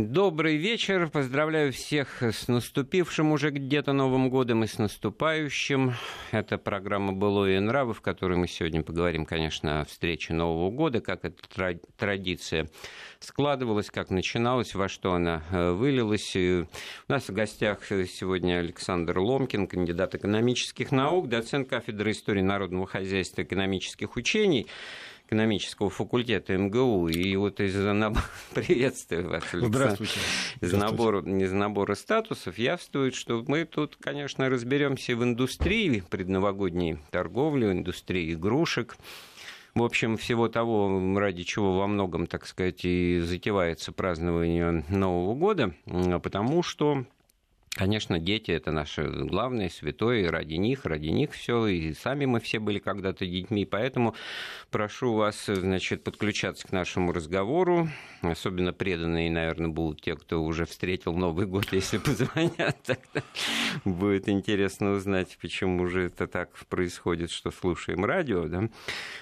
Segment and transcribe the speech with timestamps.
[0.00, 1.10] Добрый вечер.
[1.10, 5.94] Поздравляю всех с наступившим уже где-то Новым годом и с наступающим.
[6.30, 11.00] Это программа «Былое и нравы», в которой мы сегодня поговорим, конечно, о встрече Нового года,
[11.00, 11.42] как эта
[11.96, 12.68] традиция
[13.18, 16.30] складывалась, как начиналась, во что она э, вылилась.
[16.36, 16.60] И
[17.08, 23.40] у нас в гостях сегодня Александр Ломкин, кандидат экономических наук, доцент кафедры истории народного хозяйства
[23.40, 24.68] и экономических учений
[25.28, 27.08] экономического факультета МГУ.
[27.08, 28.24] И вот из набора...
[28.54, 29.78] Приветствую вас, Александр.
[29.78, 30.20] Здравствуйте.
[30.62, 37.66] Из набора, из набора статусов явствует, что мы тут, конечно, разберемся в индустрии предновогодней торговли,
[37.66, 38.96] индустрии игрушек.
[39.74, 45.74] В общем, всего того, ради чего во многом, так сказать, и затевается празднование Нового года,
[46.22, 47.04] потому что
[47.78, 52.58] Конечно, дети это наше главное, святое, ради них, ради них все, и сами мы все
[52.58, 54.16] были когда-то детьми, поэтому
[54.72, 57.88] прошу вас, значит, подключаться к нашему разговору,
[58.22, 63.22] особенно преданные, наверное, будут те, кто уже встретил Новый год, если позвонят, тогда
[63.84, 68.68] будет интересно узнать, почему же это так происходит, что слушаем радио, да.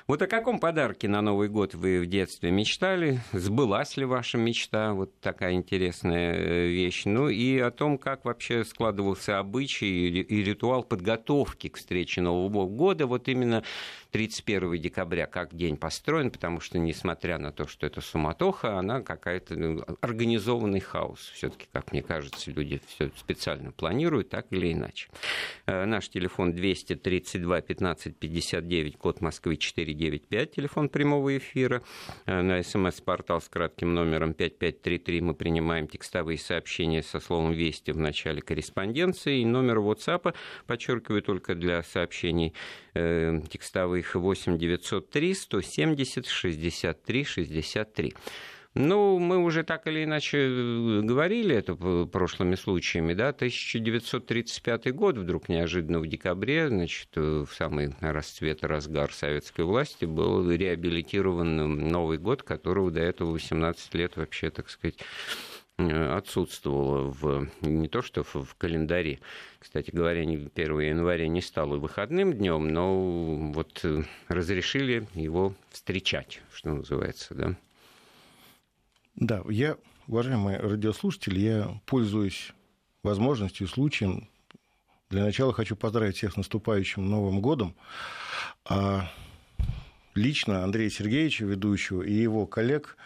[0.07, 4.95] Вот о каком подарке на Новый год вы в детстве мечтали, сбылась ли ваша мечта,
[4.95, 10.43] вот такая интересная э, вещь, ну и о том, как вообще вообще складывался обычай и
[10.43, 13.07] ритуал подготовки к встрече Нового года.
[13.07, 13.65] Вот именно
[14.11, 19.57] 31 декабря как день построен, потому что, несмотря на то, что это суматоха, она какая-то
[19.57, 21.31] ну, организованный хаос.
[21.35, 25.09] Все-таки, как мне кажется, люди все специально планируют, так или иначе.
[25.67, 31.83] Э, наш телефон 232 15 59, код Москвы 495, телефон прямого эфира.
[32.27, 37.99] Э, на смс-портал с кратким номером 5533 мы принимаем текстовые сообщения со словом «Вести» в
[37.99, 39.41] начале корреспонденции.
[39.41, 40.35] И номер WhatsApp,
[40.67, 42.55] подчеркиваю, только для сообщений
[42.97, 48.15] э, текстовых 8 903 170 63 63.
[48.79, 51.75] Ну, мы уже так или иначе э, говорили это
[52.07, 59.11] прошлыми случаями, да, 1935 год вдруг неожиданно в декабре, значит, э, в самый расцвет разгар
[59.15, 64.99] советской власти был реабилитирован Новый год, которого до этого 18 лет вообще, так сказать,
[65.79, 69.21] отсутствовало в, не то что в, в календаре.
[69.59, 70.49] Кстати говоря, 1
[70.81, 77.57] января не стало выходным днем, но вот э, разрешили его встречать, что называется, да.
[79.17, 79.77] Да, я,
[80.09, 82.53] уважаемые радиослушатели, я пользуюсь
[83.03, 84.29] возможностью, случаем.
[85.11, 87.75] Для начала хочу поздравить всех с наступающим Новым годом.
[88.65, 89.11] А
[90.15, 92.97] лично Андрея Сергеевича, ведущего, и его коллег,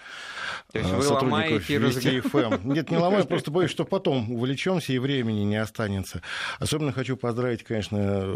[0.73, 2.73] То есть вы сотрудников Вести ФМ.
[2.73, 6.23] Нет, не ломаю, просто боюсь, что потом увлечемся и времени не останется.
[6.59, 8.35] Особенно хочу поздравить, конечно,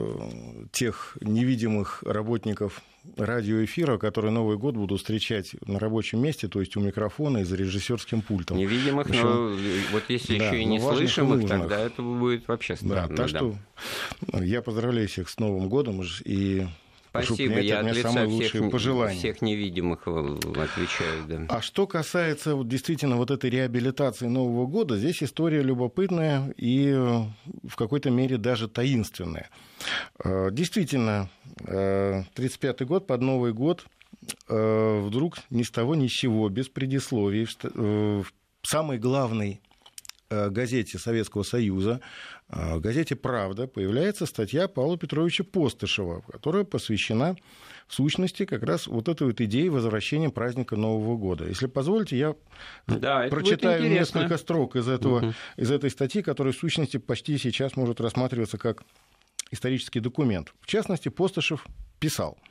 [0.72, 2.82] тех невидимых работников
[3.16, 7.56] радиоэфира, которые Новый год будут встречать на рабочем месте, то есть у микрофона и за
[7.56, 8.56] режиссерским пультом.
[8.56, 9.56] Невидимых, Причем, но
[9.92, 13.08] вот если да, еще и не слышимых, тогда это будет вообще странно.
[13.08, 13.28] Да, так да.
[13.28, 13.56] что
[14.40, 16.66] я поздравляю всех с Новым годом и
[17.22, 19.16] Спасибо, я от лица всех, пожелания.
[19.16, 21.24] всех невидимых э, отвечаю.
[21.28, 21.46] Да.
[21.48, 27.22] А что касается вот, действительно вот этой реабилитации Нового года, здесь история любопытная и э,
[27.62, 29.48] в какой-то мере даже таинственная.
[30.24, 31.30] Э, действительно,
[31.60, 33.86] 1935 год под Новый год
[34.48, 38.26] вдруг ни с того ни с сего, без предисловий, в
[38.62, 39.60] самый главный
[40.50, 42.00] газете Советского Союза,
[42.48, 47.36] э, в газете «Правда» появляется статья Павла Петровича Постышева, которая посвящена
[47.86, 51.46] в сущности как раз вот этой вот идее возвращения праздника Нового года.
[51.46, 52.34] Если позволите, я
[52.86, 55.34] да, прочитаю несколько строк из, этого, угу.
[55.56, 58.82] из этой статьи, которая в сущности почти сейчас может рассматриваться как
[59.50, 60.52] исторический документ.
[60.60, 61.66] В частности, Постышев
[61.98, 62.38] писал–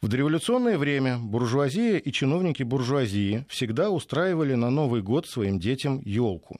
[0.00, 6.58] в дореволюционное время буржуазия и чиновники буржуазии всегда устраивали на Новый год своим детям елку.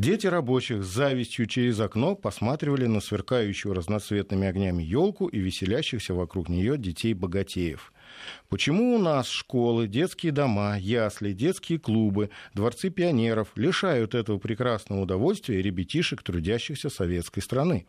[0.00, 6.48] Дети рабочих с завистью через окно посматривали на сверкающую разноцветными огнями елку и веселящихся вокруг
[6.48, 7.92] нее детей-богатеев.
[8.48, 15.60] Почему у нас школы, детские дома, ясли, детские клубы, дворцы пионеров лишают этого прекрасного удовольствия
[15.60, 17.84] ребятишек, трудящихся советской страны?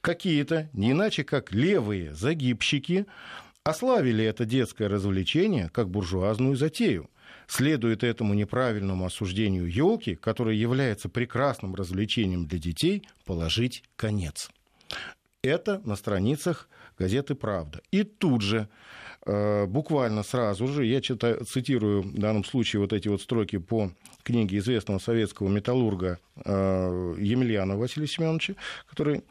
[0.00, 3.06] Какие-то, не иначе как левые загибщики,
[3.62, 7.08] ославили это детское развлечение как буржуазную затею–
[7.50, 14.50] следует этому неправильному осуждению елки, которая является прекрасным развлечением для детей, положить конец.
[15.42, 17.80] Это на страницах газеты «Правда».
[17.90, 18.68] И тут же,
[19.26, 23.90] э, буквально сразу же, я читаю, цитирую в данном случае вот эти вот строки по
[24.22, 28.54] книге известного советского металлурга э, Емельянова Василия Семеновича,
[28.88, 29.24] который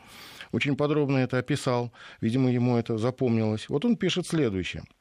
[0.52, 3.70] очень подробно это описал, видимо, ему это запомнилось.
[3.70, 4.84] Вот он пишет следующее–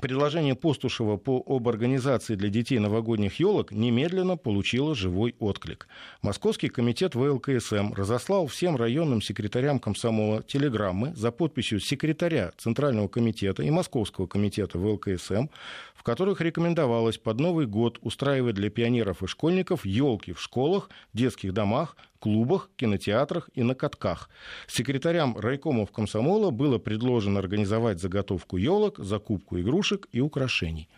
[0.00, 5.88] Предложение Постушева по, об организации для детей новогодних елок немедленно получило живой отклик.
[6.20, 13.70] Московский комитет ВЛКСМ разослал всем районным секретарям комсомола телеграммы за подписью секретаря Центрального комитета и
[13.70, 15.46] Московского комитета ВЛКСМ,
[15.94, 21.54] в которых рекомендовалось под Новый год устраивать для пионеров и школьников елки в школах, детских
[21.54, 24.30] домах, клубах, кинотеатрах и на катках.
[24.66, 30.88] Секретарям райкомов комсомола было предложено организовать заготовку елок, закупку игрушек и украшений.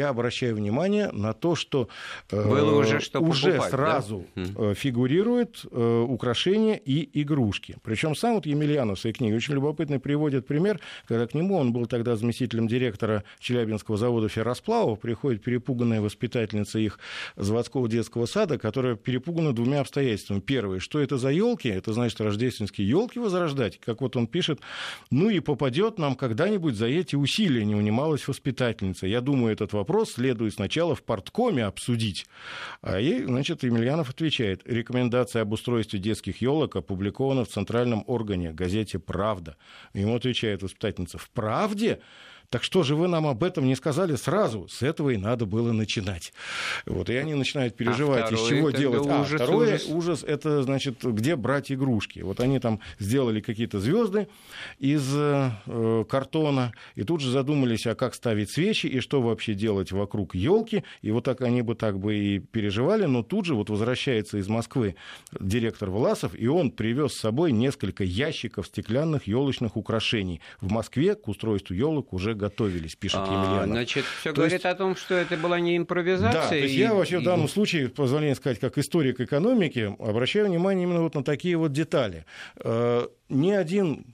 [0.00, 1.90] Я обращаю внимание на то, что
[2.30, 4.72] э, было уже, что уже покупать, сразу да?
[4.72, 7.76] фигурируют э, украшения и игрушки.
[7.82, 11.74] Причем сам вот Емельянов в своей книге очень любопытный приводит пример, когда к нему, он
[11.74, 16.98] был тогда заместителем директора Челябинского завода ферросплавов, приходит перепуганная воспитательница их
[17.36, 21.68] заводского детского сада, которая перепугана двумя обстоятельствами первое, что это за елки?
[21.68, 24.60] Это значит рождественские елки возрождать, как вот он пишет.
[25.10, 29.06] Ну и попадет нам когда-нибудь за эти усилия, не унималась воспитательница.
[29.06, 32.26] Я думаю, этот вопрос следует сначала в порткоме обсудить.
[32.82, 34.62] А ей, значит, Емельянов отвечает.
[34.64, 39.56] Рекомендация об устройстве детских елок опубликована в центральном органе, газете «Правда».
[39.92, 41.18] Ему отвечает воспитательница.
[41.18, 42.00] В «Правде»?
[42.50, 44.66] Так что же вы нам об этом не сказали сразу?
[44.68, 46.32] С этого и надо было начинать.
[46.84, 49.06] Вот, и они начинают переживать, а из чего делать.
[49.06, 49.86] А, ужас, второе, ужас.
[49.88, 52.18] ужас, это, значит, где брать игрушки.
[52.20, 54.26] Вот они там сделали какие-то звезды
[54.80, 59.92] из э, картона, и тут же задумались, а как ставить свечи, и что вообще делать
[59.92, 60.82] вокруг елки.
[61.02, 64.48] И вот так они бы так бы и переживали, но тут же вот возвращается из
[64.48, 64.96] Москвы
[65.38, 70.40] директор Власов, и он привез с собой несколько ящиков стеклянных елочных украшений.
[70.60, 73.66] В Москве к устройству елок уже готовились, пишет а, Емельянов.
[73.66, 74.64] Значит, все говорит есть...
[74.64, 76.42] о том, что это была не импровизация.
[76.42, 76.78] Да, то есть и...
[76.78, 81.22] я вообще в данном случае, позволение сказать, как историк экономики, обращаю внимание именно вот на
[81.22, 82.24] такие вот детали.
[82.56, 84.06] Э, ни один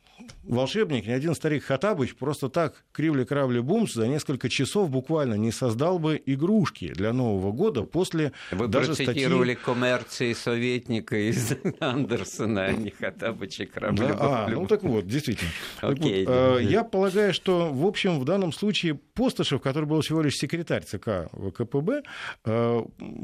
[0.49, 5.99] волшебник, ни один старик Хатабыч просто так кривли-кравли бумс за несколько часов буквально не создал
[5.99, 9.65] бы игрушки для Нового года после Вы даже процитировали статьи...
[9.65, 15.51] коммерции советника из Андерсона, а не Хатабыча кравли да, А, ну так вот, действительно.
[15.83, 16.25] Okay.
[16.25, 20.23] Так вот, э, я полагаю, что, в общем, в данном случае Постышев, который был всего
[20.23, 22.03] лишь секретарь ЦК ВКПБ,
[22.45, 22.83] э,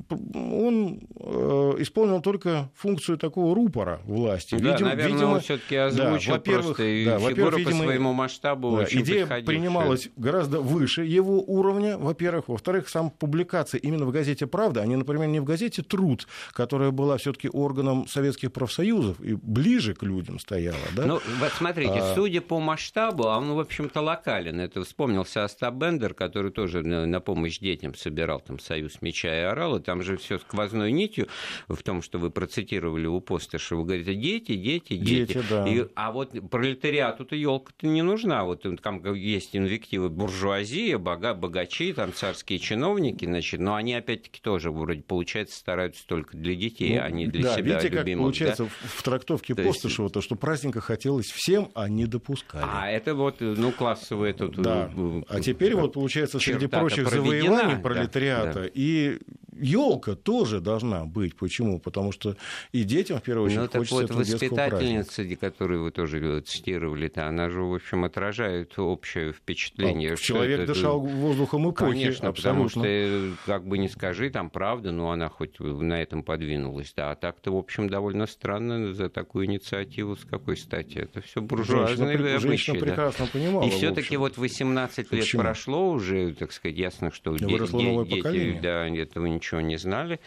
[0.09, 4.57] он э, исполнил только функцию такого рупора власти.
[4.57, 6.83] Да, видимо, наверное, видимо, он все-таки озвучил да, просто
[7.19, 12.49] да, видимо, по своему масштабу да, идея принималась гораздо выше его уровня, во-первых.
[12.49, 16.91] Во-вторых, сам публикация именно в газете «Правда», а не, например, не в газете «Труд», которая
[16.91, 20.77] была все таки органом советских профсоюзов и ближе к людям стояла.
[20.97, 21.07] Да?
[21.07, 22.15] Ну, вот смотрите, а...
[22.15, 24.61] судя по масштабу, а он, в общем-то, локален.
[24.61, 29.43] Это вспомнился Остап Бендер, который тоже на, на помощь детям собирал там «Союз меча и
[29.43, 29.81] орала».
[29.81, 31.29] Там же все сквозной нитью
[31.69, 33.83] в том, что вы процитировали у Постышева.
[33.83, 35.33] Говорите, дети, дети, дети.
[35.35, 35.69] дети да.
[35.69, 38.45] и, а вот пролетариат пролетариату-то елка-то не нужна.
[38.45, 44.71] Вот там есть инвективы буржуазия, бога, богачи, там царские чиновники, значит, но они опять-таки тоже
[44.71, 48.07] вроде, получается, стараются только для детей, ну, а не для да, себя видите, любимых.
[48.07, 48.71] как получается да?
[48.89, 50.15] в трактовке то Постышева, есть...
[50.15, 52.65] то, что праздника хотелось всем, а не допускали.
[52.67, 54.57] А это вот, ну, классовые тут...
[54.57, 54.91] Да.
[54.95, 58.71] Э, а теперь вот, получается, среди прочих завоеваний пролетариата да, да.
[58.73, 59.19] и
[59.59, 61.37] елка тоже должна быть.
[61.37, 61.79] Почему?
[61.79, 62.37] Потому что
[62.73, 67.51] и детям, в первую очередь, ну, хочется вот этого воспитательница, которую вы тоже цитировали-то, она
[67.51, 70.15] же, в общем, отражает общее впечатление.
[70.15, 70.75] А, человек это...
[70.75, 72.65] дышал воздухом эпохи, Конечно, абсолютно.
[72.65, 76.93] потому что, как бы не скажи, там правда, но она хоть на этом подвинулась.
[76.97, 80.99] Да, а так-то, в общем, довольно странно за такую инициативу, с какой стати.
[80.99, 82.49] Это все буржуазные женщина, обычаи.
[82.49, 82.87] Женщина да.
[82.87, 83.65] прекрасно понимала.
[83.65, 85.43] И все-таки вот 18 лет Почему?
[85.43, 90.21] прошло уже, так сказать, ясно, что де- де- дети да, этого ничего ничего не знали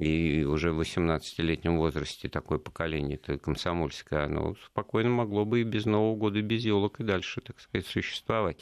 [0.00, 5.86] и уже в 18-летнем возрасте такое поколение это комсомольское, оно спокойно могло бы и без
[5.86, 8.58] Нового года, и без елок и дальше, так сказать, существовать.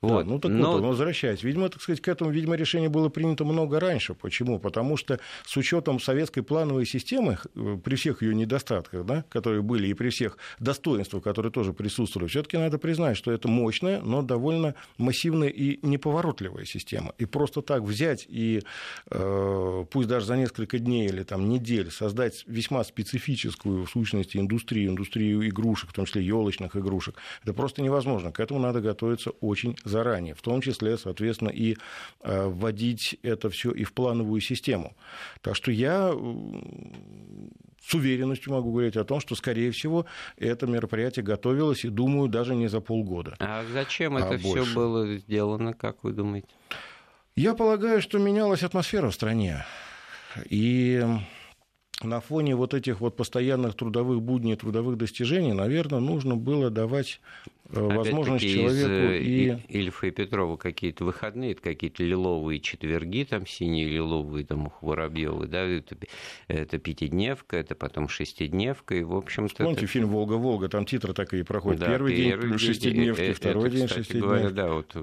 [0.00, 0.24] Вот.
[0.24, 0.72] Да, ну так Но...
[0.72, 1.42] вот, возвращаясь.
[1.42, 4.14] Видимо, так сказать, к этому, видимо, решение было принято много раньше.
[4.14, 4.58] Почему?
[4.58, 9.88] Потому что с учетом советской плановой системы, э, при всех ее недостатках, да, которые были,
[9.88, 14.74] и при всех достоинствах, которые тоже присутствовали, все-таки надо признать, что это мощная, но довольно
[14.98, 17.14] массивная и неповоротливая система.
[17.18, 18.62] И просто так взять и,
[19.10, 24.38] э, пусть даже за несколько несколько дней или там, недель создать весьма специфическую, в сущности,
[24.38, 28.32] индустрию, индустрию игрушек, в том числе елочных игрушек, это просто невозможно.
[28.32, 31.76] К этому надо готовиться очень заранее, в том числе, соответственно, и
[32.22, 34.92] э, вводить это все и в плановую систему.
[35.40, 36.12] Так что я
[37.80, 40.04] с уверенностью могу говорить о том, что, скорее всего,
[40.36, 43.36] это мероприятие готовилось, и думаю, даже не за полгода.
[43.38, 46.48] А зачем а это все было сделано, как вы думаете?
[47.36, 49.64] Я полагаю, что менялась атмосфера в стране.
[50.48, 51.04] И
[52.02, 57.20] на фоне вот этих вот постоянных трудовых будней, трудовых достижений, наверное, нужно было давать
[57.70, 59.58] э, возможность человеку из и...
[59.68, 65.96] Ильфа и Петрова какие-то выходные, какие-то лиловые четверги, там синие лиловые, там Воробьевы, да, это,
[66.46, 69.64] это пятидневка, это потом шестидневка, и, в общем-то...
[69.64, 69.92] Помните это...
[69.92, 71.80] фильм «Волга-Волга», там титры так и проходят.
[71.80, 74.28] Да, первый, первый день шестидневки, это, второй это, день кстати шестидневки.
[74.28, 74.96] Говоря, да, вот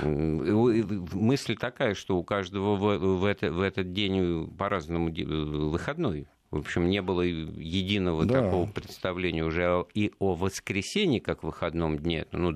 [0.00, 6.26] мысль такая, что у каждого в, в, это, в этот день по-разному выходной.
[6.50, 8.42] В общем, не было единого да.
[8.42, 12.52] такого представления уже и о воскресенье как выходном дне, ну,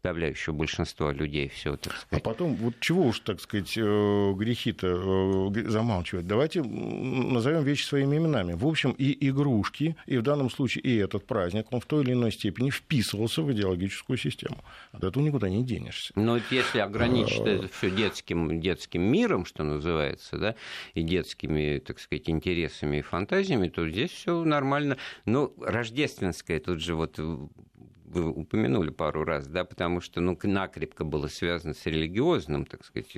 [0.00, 2.22] подавляющего большинства людей все, так сказать.
[2.22, 6.26] А потом, вот чего уж, так сказать, э, грехи-то э, замалчивать?
[6.26, 8.52] Давайте назовем вещи своими именами.
[8.52, 12.12] В общем, и игрушки, и в данном случае и этот праздник, он в той или
[12.12, 14.58] иной степени вписывался в идеологическую систему.
[14.92, 16.12] От этого никуда не денешься.
[16.14, 17.48] Но если ограничить а...
[17.48, 20.54] это все детским, детским миром, что называется, да,
[20.94, 24.96] и детскими, так сказать, интересами и фантазиями, то здесь все нормально.
[25.24, 27.18] Но рождественское тут же вот
[28.08, 33.16] вы упомянули пару раз, да, потому что ну, накрепко было связано с религиозным, так сказать,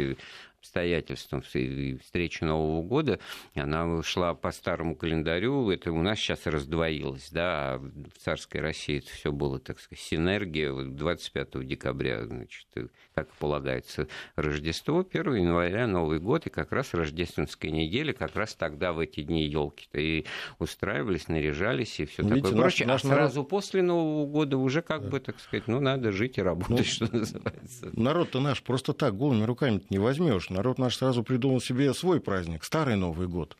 [0.60, 3.18] обстоятельствам встречи Нового года,
[3.54, 8.98] она шла по старому календарю, это у нас сейчас раздвоилось, да, а в царской России
[8.98, 12.66] это все было, так сказать, синергия, 25 декабря, значит,
[13.14, 18.92] как полагается, Рождество, 1 января Новый год, и как раз рождественская неделя, как раз тогда
[18.92, 20.26] в эти дни елки-то и
[20.58, 22.86] устраивались, наряжались и все такое прочее.
[22.86, 23.48] Наш, наш а сразу народ...
[23.48, 25.08] после Нового года уже как да.
[25.08, 27.90] бы, так сказать, ну, надо жить и работать, ну, что называется.
[27.92, 32.64] Народ-то наш просто так голыми руками не возьмешь народ наш сразу придумал себе свой праздник,
[32.64, 33.56] старый Новый год.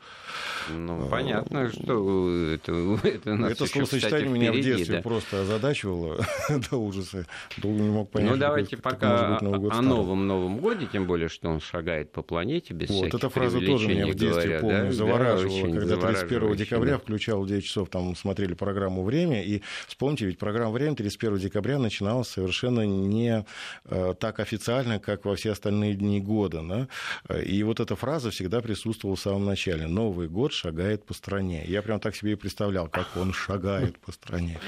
[0.69, 2.73] Ну, понятно, что это,
[3.09, 5.03] это нас Это словосочетание меня в детстве да.
[5.03, 6.25] просто озадачивало
[6.71, 7.27] до ужаса.
[7.59, 8.31] Долго не мог понять.
[8.31, 12.91] Ну, давайте пока о новом Новом годе, тем более, что он шагает по планете без
[12.91, 14.93] Вот, эта фраза тоже меня в детстве, говоря, помню, да?
[14.93, 15.69] завораживала.
[15.69, 16.99] Да, когда 31 декабря да.
[16.99, 22.29] включал 9 часов, там смотрели программу «Время», и вспомните, ведь программа «Время» 31 декабря начиналась
[22.29, 23.45] совершенно не
[23.87, 26.63] э, так официально, как во все остальные дни года.
[26.63, 26.80] Да?
[27.45, 29.87] И вот эта фраза всегда присутствовала в самом начале.
[29.87, 31.65] Новый год шагает по стране.
[31.67, 34.59] Я прям так себе и представлял, как он шагает по стране.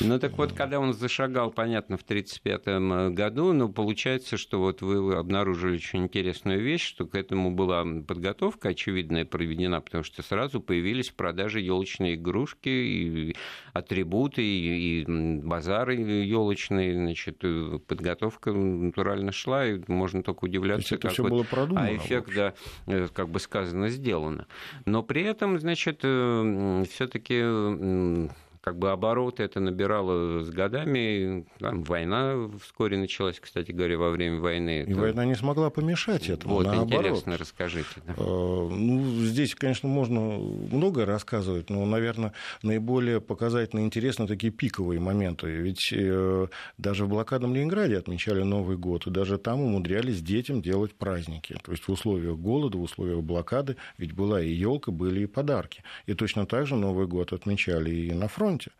[0.00, 5.14] Ну так вот, когда он зашагал, понятно, в 1935 году, ну получается, что вот вы
[5.14, 11.10] обнаружили очень интересную вещь, что к этому была подготовка очевидная проведена, потому что сразу появились
[11.10, 13.36] в продаже елочные игрушки, и
[13.72, 15.04] атрибуты, и, и
[15.42, 17.38] базары елочные, значит,
[17.86, 20.88] подготовка натурально шла, и можно только удивляться.
[20.88, 21.88] То есть это все было продумано.
[21.88, 22.54] А эффект, да,
[22.86, 24.46] э, как бы сказано, сделано.
[24.84, 28.28] Но при этом, значит, э, все-таки
[28.62, 31.44] как бы обороты это набирало с годами.
[31.58, 34.84] Там война вскоре началась, кстати говоря, во время войны.
[34.86, 35.00] И это...
[35.00, 37.06] война не смогла помешать этому, вот, наоборот.
[37.06, 37.88] интересно, расскажите.
[38.06, 38.14] Да.
[38.16, 45.48] А, ну, здесь, конечно, можно много рассказывать, но, наверное, наиболее показательно интересны такие пиковые моменты.
[45.48, 46.46] Ведь э,
[46.78, 51.58] даже в блокадном Ленинграде отмечали Новый год, и даже там умудрялись детям делать праздники.
[51.64, 55.82] То есть в условиях голода, в условиях блокады, ведь была и елка, были и подарки.
[56.06, 58.70] И точно так же Новый год отмечали и на фронте фронте.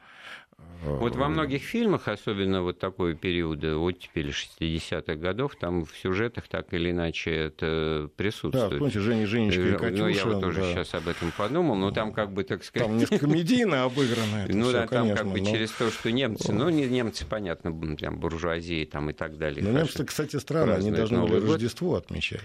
[0.84, 6.72] Вот во многих фильмах, особенно вот такой период оттепели 60-х годов, там в сюжетах так
[6.74, 8.70] или иначе это присутствует.
[8.70, 10.02] Да, помните, Женя, Женечка и Катюша.
[10.02, 10.72] Ну, я вот тоже да.
[10.72, 12.88] сейчас об этом подумал, но там как бы, так сказать...
[12.88, 15.46] Там несколько комедийно обыграно это Ну всё, да, там конечно, как бы но...
[15.46, 19.62] через то, что немцы, ну не немцы, понятно, там буржуазии там и так далее.
[19.62, 22.40] Но немцы, кстати, странно, они должны были Рождество отмечать.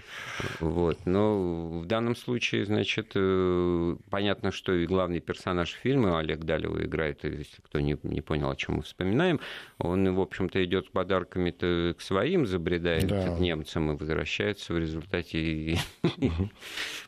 [0.60, 6.84] Вот, но в данном случае, значит, э, понятно, что и главный персонаж фильма Олег Далева
[6.84, 9.40] играет, если кто не, не понял, о чем мы вспоминаем,
[9.78, 13.36] он, в общем-то, идет с подарками-то к своим, забредает да.
[13.36, 15.78] к немцам и возвращается в результате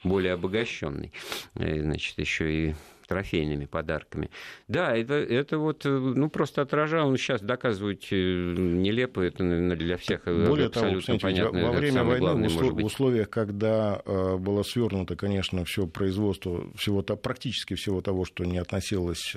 [0.04, 1.12] более обогащенный.
[1.54, 2.74] Э, значит, еще и
[3.10, 4.30] трофейными подарками.
[4.68, 9.42] Да, это, это вот, э, ну, просто отражал, ну, сейчас доказывать э, нелепо, это
[9.74, 11.60] для всех Более абсолютно того, понятно.
[11.60, 17.16] Во время войны, главный, в условиях, когда э, было свернуто, конечно, все производство, всего -то,
[17.16, 19.34] практически всего того, что не относилось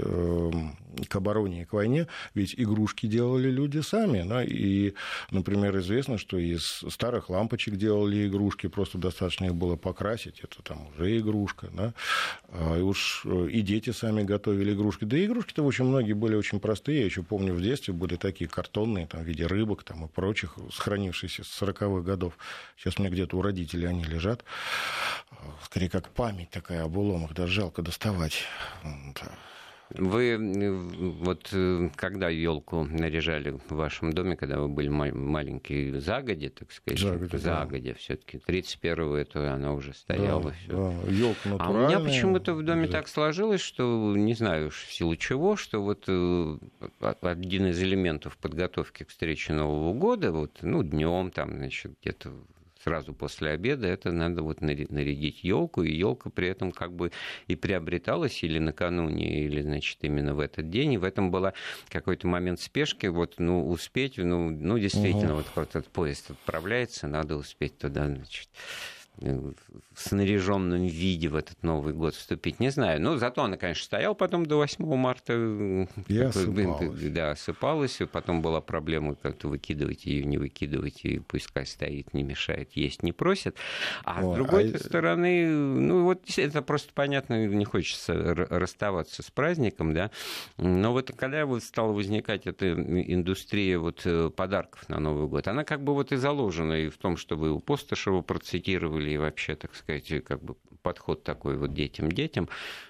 [1.10, 4.94] к обороне и к войне, ведь игрушки делали люди сами, да, и,
[5.32, 10.90] например, известно, что из старых лампочек делали игрушки, просто достаточно их было покрасить, это там
[10.90, 11.96] уже игрушка, да,
[12.50, 15.06] а, и уж и дети сами готовили игрушки.
[15.06, 17.00] Да и игрушки-то очень многие были очень простые.
[17.00, 20.58] Я еще помню, в детстве были такие картонные, там, в виде рыбок там, и прочих,
[20.72, 22.38] сохранившиеся с 40-х годов.
[22.78, 24.44] Сейчас у меня где-то у родителей они лежат.
[25.64, 28.44] Скорее, как память такая об уломах, даже жалко доставать.
[29.96, 30.38] Вы
[31.22, 37.00] вот э, когда елку наряжали в вашем доме, когда вы были маленькие, загоди, так сказать?
[37.00, 37.98] Загодя, загодя да.
[38.00, 38.38] все-таки.
[38.48, 40.54] 31-го это она уже стояла.
[40.68, 41.12] Да, да.
[41.12, 42.94] Елка А у меня почему-то в доме да.
[42.94, 46.58] так сложилось, что не знаю в силу чего, что вот э,
[47.22, 52.34] один из элементов подготовки к встрече Нового года, вот, ну, днем там, значит, где-то
[52.84, 57.12] сразу после обеда, это надо вот нарядить елку, и елка при этом как бы
[57.48, 61.54] и приобреталась или накануне, или, значит, именно в этот день, и в этом была
[61.90, 65.44] какой-то момент спешки, вот, ну, успеть, ну, ну действительно, угу.
[65.56, 68.50] вот этот поезд отправляется, надо успеть туда, значит,
[69.18, 69.54] в
[69.96, 73.02] снаряженном виде в этот Новый год вступить, не знаю.
[73.02, 75.34] Но зато она, конечно, стояла потом до 8 марта.
[76.08, 77.00] И осыпалась.
[77.12, 78.02] Да, осыпалась.
[78.02, 83.04] И потом была проблема как-то выкидывать ее, не выкидывать, и пускай стоит, не мешает, есть
[83.04, 83.56] не просит.
[84.04, 84.80] А О, с другой а...
[84.80, 90.12] стороны, ну вот это просто понятно, не хочется расставаться с праздником, да.
[90.58, 95.64] Но вот когда вот стала возникать эта индустрия вот э, подарков на Новый год, она
[95.64, 99.56] как бы вот и заложена и в том, что вы у Постышева процитировали, и вообще,
[99.56, 102.50] так сказать, как бы подход такой вот детям-детям.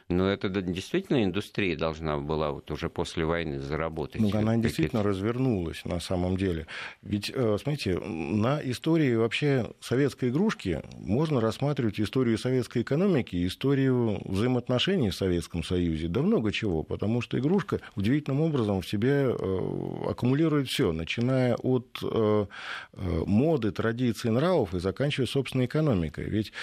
[0.10, 4.22] Но это действительно индустрия должна была вот уже после войны заработать.
[4.22, 6.68] Ну, она действительно развернулась на самом деле.
[7.02, 15.10] Ведь, э, смотрите, на истории вообще советской игрушки можно рассматривать историю советской экономики, историю взаимоотношений
[15.10, 20.68] в Советском Союзе, да много чего, потому что игрушка удивительным образом в себе э, аккумулирует
[20.68, 22.46] все, начиная от э,
[22.94, 26.26] моды, традиций, нравов и заканчивая собственной экономикой.
[26.30, 26.54] Ведь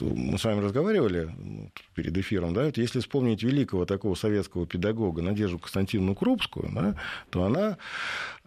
[0.00, 1.30] мы с вами разговаривали
[1.94, 6.96] перед эфиром, да, вот если вспомнить великого такого советского педагога Надежду Константиновну Крупскую, да,
[7.28, 7.76] то она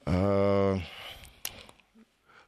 [0.08, 0.77] э,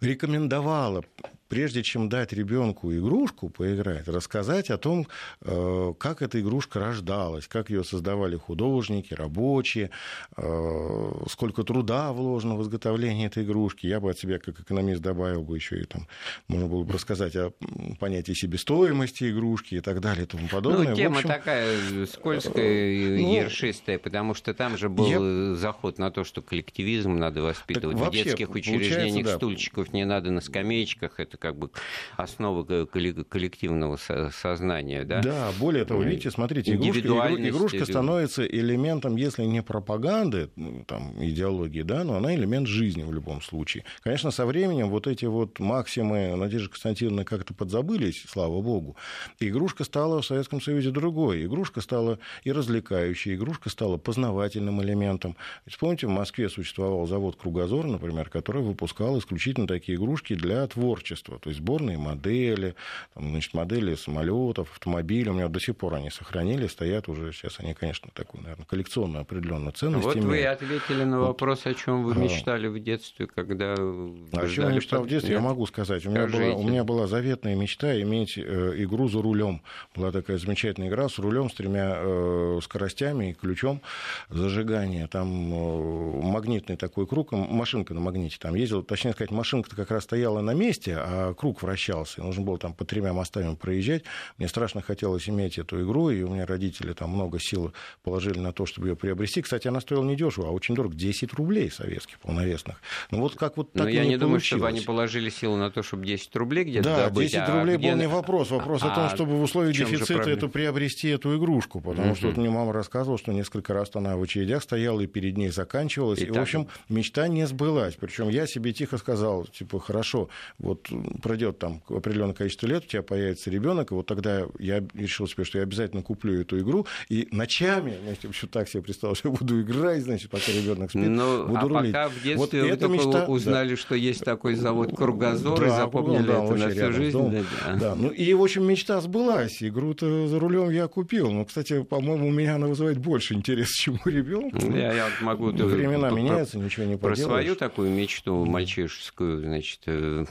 [0.01, 1.05] рекомендовала
[1.47, 5.07] прежде чем дать ребенку игрушку поиграть, рассказать о том,
[5.41, 9.91] э, как эта игрушка рождалась, как ее создавали художники, рабочие,
[10.35, 13.87] э, сколько труда вложено в изготовление этой игрушки.
[13.87, 16.07] Я бы от себя, как экономист, добавил бы еще и там,
[16.47, 17.51] можно было бы рассказать о
[17.99, 20.89] понятии себестоимости игрушки и так далее и тому подобное.
[20.89, 25.55] Ну, тема общем, такая скользкая и ну, ершистая, потому что там же был я...
[25.55, 27.97] заход на то, что коллективизм надо воспитывать.
[27.97, 29.35] в детских учреждениях да.
[29.35, 31.19] стульчиков не надо на скамеечках.
[31.19, 31.69] Это это как бы
[32.17, 33.97] основа коллективного
[34.31, 35.03] сознания.
[35.03, 41.13] Да, да более того, видите, смотрите, игрушка, игрушка становится элементом, если не пропаганды, ну, там,
[41.23, 43.85] идеологии, да, но она элемент жизни в любом случае.
[44.01, 48.95] Конечно, со временем вот эти вот максимы Надежды Константиновны как-то подзабылись, слава богу.
[49.39, 51.45] игрушка стала в Советском Союзе другой.
[51.45, 55.35] Игрушка стала и развлекающей, игрушка стала познавательным элементом.
[55.67, 61.39] Вспомните, в Москве существовал завод «Кругозор», например, который выпускал исключительно такие игрушки для творчества производства,
[61.39, 62.75] то есть сборные модели,
[63.13, 67.59] там, значит, модели самолетов, автомобилей, у меня до сих пор они сохранились, стоят уже, сейчас
[67.59, 70.29] они, конечно, такую, наверное, коллекционную определенную ценность Вот имеют.
[70.29, 71.71] вы ответили на вопрос, вот.
[71.71, 73.73] о чем вы мечтали в детстве, когда...
[73.73, 76.05] О чем я мечтал в детстве, я могу сказать.
[76.05, 79.61] У меня, была, у меня была заветная мечта иметь э, игру за рулем.
[79.95, 83.81] Была такая замечательная игра с рулем, с тремя э, скоростями и ключом
[84.29, 85.07] зажигания.
[85.07, 90.03] Там э, магнитный такой круг, машинка на магните там ездила, точнее сказать, машинка-то как раз
[90.03, 94.03] стояла на месте, а а круг вращался, и нужно было там по тремя мостами проезжать.
[94.37, 98.53] Мне страшно хотелось иметь эту игру, и у меня родители там много сил положили на
[98.53, 99.41] то, чтобы ее приобрести.
[99.41, 102.81] Кстати, она стоила недешево, а очень дорого, 10 рублей советских полновесных.
[103.11, 105.71] Ну вот как вот так Но я не, не думаю, чтобы они положили силы на
[105.71, 107.93] то, чтобы 10 рублей где-то Да, добыть, 10 рублей а был где...
[107.93, 108.51] не вопрос.
[108.51, 111.81] Вопрос а, о том, чтобы в условиях дефицита эту приобрести эту игрушку.
[111.81, 115.37] Потому что вот мне мама рассказывала, что несколько раз она в очередях стояла, и перед
[115.37, 116.19] ней заканчивалась.
[116.19, 117.95] И, и в общем, мечта не сбылась.
[117.95, 120.87] Причем я себе тихо сказал, типа, хорошо, вот
[121.21, 125.43] пройдет там определенное количество лет, у тебя появится ребенок, и вот тогда я решил себе,
[125.43, 129.35] что я обязательно куплю эту игру, и ночами, значит, еще так себе представил, что я
[129.35, 131.93] буду играть, значит, пока ребенок спит, ну, буду а рулить.
[131.93, 133.25] пока в детстве вот только мечта...
[133.25, 133.77] узнали, да.
[133.77, 137.29] что есть такой завод Кругозор, да, и запомнили да, это на всю жизнь.
[137.29, 137.75] Да, да.
[137.75, 142.27] да, ну и, в общем, мечта сбылась, игру-то за рулем я купил, но, кстати, по-моему,
[142.27, 144.57] у меня она вызывает больше интереса, чем у ребенка.
[144.65, 145.51] Я, я могу...
[145.51, 147.17] Времена меняются, ничего не поделаешь.
[147.17, 150.25] Про свою такую мечту мальчишескую, значит, э,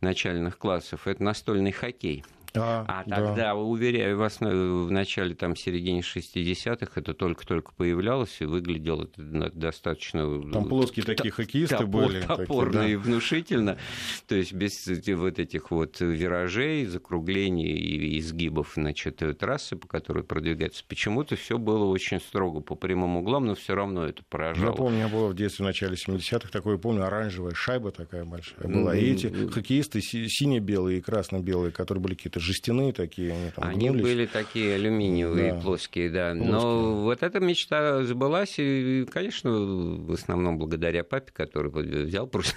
[0.00, 2.24] начальных классов, это настольный хоккей.
[2.60, 3.54] А, а тогда, да.
[3.54, 10.42] уверяю вас, в начале, там, середине 60-х это только-только появлялось и выглядело это достаточно...
[10.52, 12.20] Там плоские такие хоккеисты топор, были.
[12.22, 12.92] Топорно такие, да.
[12.92, 13.78] и внушительно.
[14.26, 20.84] То есть без вот этих вот виражей, закруглений и изгибов, значит, трассы, по которой продвигается.
[20.86, 24.70] Почему-то все было очень строго по прямым углам, но все равно это поражало.
[24.70, 28.68] Я помню, я был в детстве в начале 70-х, такое помню, оранжевая шайба такая большая
[28.68, 28.96] была.
[28.96, 34.02] И эти хоккеисты сине-белые и красно-белые, которые были какие-то жестяные такие, они там Они гнулись.
[34.02, 35.60] были такие алюминиевые, Да.
[35.60, 36.32] плоские, да.
[36.32, 36.50] Плоские.
[36.52, 42.54] Но вот эта мечта сбылась, и, конечно, в основном благодаря папе, который взял просто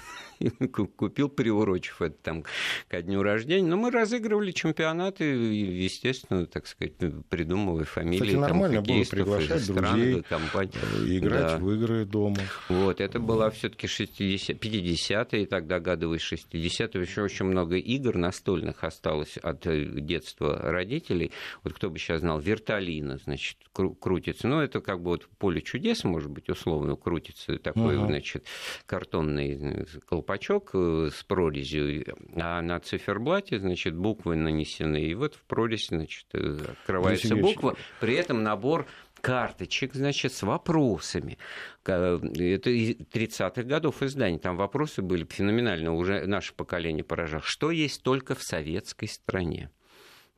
[0.96, 2.44] купил, приурочив это там
[2.88, 3.66] ко дню рождения.
[3.68, 6.94] Но мы разыгрывали чемпионаты, естественно, так сказать,
[7.28, 10.72] придумывая фамилии Кстати, там, нормально было хоккеистов из приглашать стран, друзей, компаний.
[10.74, 11.58] Э, Играть Да.
[11.58, 12.38] в игры дома.
[12.68, 17.02] Вот, это была все-таки 60, 50-е, так догадываюсь, 60-е.
[17.02, 21.32] Еще очень много игр настольных осталось от э, детства родителей.
[21.64, 24.48] Вот кто бы сейчас знал, вертолина, значит, кру- крутится.
[24.48, 27.58] Ну, это как бы вот поле чудес, может быть, условно крутится.
[27.58, 28.06] Такой, Ага.
[28.06, 28.46] значит,
[28.86, 29.84] картонный э,
[30.32, 32.04] колпачок э, с прорезью.
[32.36, 35.02] А на циферблате, значит, буквы нанесены.
[35.02, 37.76] И вот в прорезь, значит, э, открывается буква.
[38.00, 38.86] При этом набор
[39.20, 41.38] карточек, значит, с вопросами.
[41.82, 44.38] Ка- Это из 30-х годов издания.
[44.38, 45.90] Там вопросы были феноменальные.
[45.90, 47.42] Уже наше поколение поражало.
[47.42, 49.70] Что есть только в советской стране?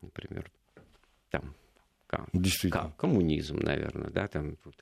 [0.03, 0.51] Например,
[1.31, 1.55] там
[2.17, 2.83] ка- Действительно.
[2.85, 4.57] ка- коммунизм, наверное, да, там.
[4.65, 4.75] вот.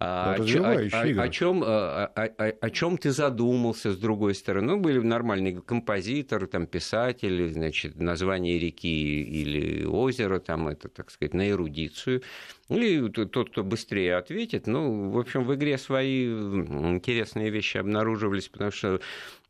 [0.00, 4.34] Да, А, о чё- развивающие о- чем, о, о- о чем ты задумался, с другой
[4.34, 4.68] стороны?
[4.74, 11.34] Ну, были нормальные композиторы, там, писатели, значит, название реки или озера, там, это, так сказать,
[11.34, 12.22] на эрудицию.
[12.68, 18.48] И т- тот, кто быстрее ответит, ну, в общем, в игре свои интересные вещи обнаруживались,
[18.48, 19.00] потому что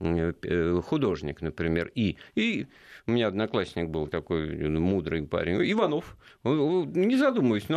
[0.01, 2.67] м, э, художник, например, и, и
[3.09, 6.17] у меня одноклассник был такой ну, мудрый парень, Иванов.
[6.45, 7.77] Он- он, Не задумываясь, ну,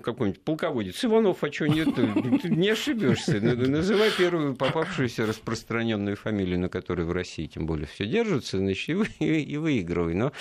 [0.00, 1.04] какой-нибудь полководец.
[1.04, 1.88] Иванов, а что нет?
[1.94, 3.40] Ты не ошибешься.
[3.40, 8.94] Называй первую попавшуюся распространенную фамилию, на которой в России тем более все держится, значит, и,
[8.94, 10.14] вы- и, выигрывай.
[10.14, 10.32] Но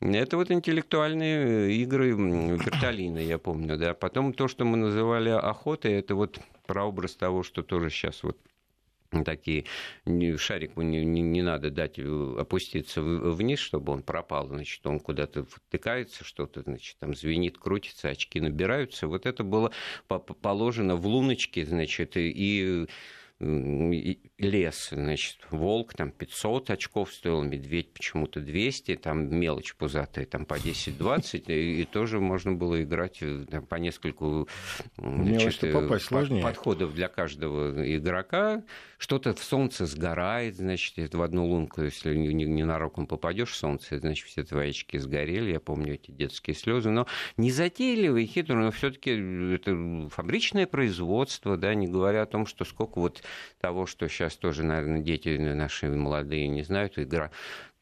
[0.00, 3.94] это вот интеллектуальные игры м, вертолины, я помню, да.
[3.94, 8.36] Потом то, что мы называли охотой, это вот прообраз того, что тоже сейчас вот
[9.24, 9.66] такие
[10.36, 15.44] шарику не, не, не надо дать э, опуститься вниз, чтобы он пропал, значит, он куда-то
[15.44, 19.08] втыкается, что-то, значит, там звенит, крутится, очки набираются.
[19.08, 19.72] Вот это было
[20.08, 22.86] по- по- положено в луночке, значит, и
[23.40, 30.54] лес, значит, волк там 500 очков стоил, медведь почему-то 200, там мелочь пузатая, там по
[30.54, 34.46] 10-20, и, и тоже можно было играть э, там, по нескольку
[34.98, 36.42] Мелочь-то э, попасть сложнее.
[36.42, 38.62] подходов для каждого игрока.
[38.98, 43.98] Что-то в солнце сгорает, значит, в одну лунку, если не- не- ненароком попадешь в солнце,
[43.98, 45.52] значит, все твои очки сгорели.
[45.52, 46.90] Я помню эти детские слезы.
[46.90, 47.06] Но
[47.38, 49.12] не затейливый, хитрый, но все-таки
[49.54, 53.22] это фабричное производство, да, не говоря о том, что сколько вот
[53.60, 57.30] того, что сейчас тоже, наверное, дети наши молодые не знают, игра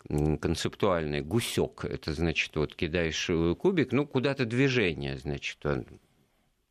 [0.08, 5.86] м, концептуальная, гусек, это значит, вот кидаешь э, кубик, ну, куда-то движение, значит, он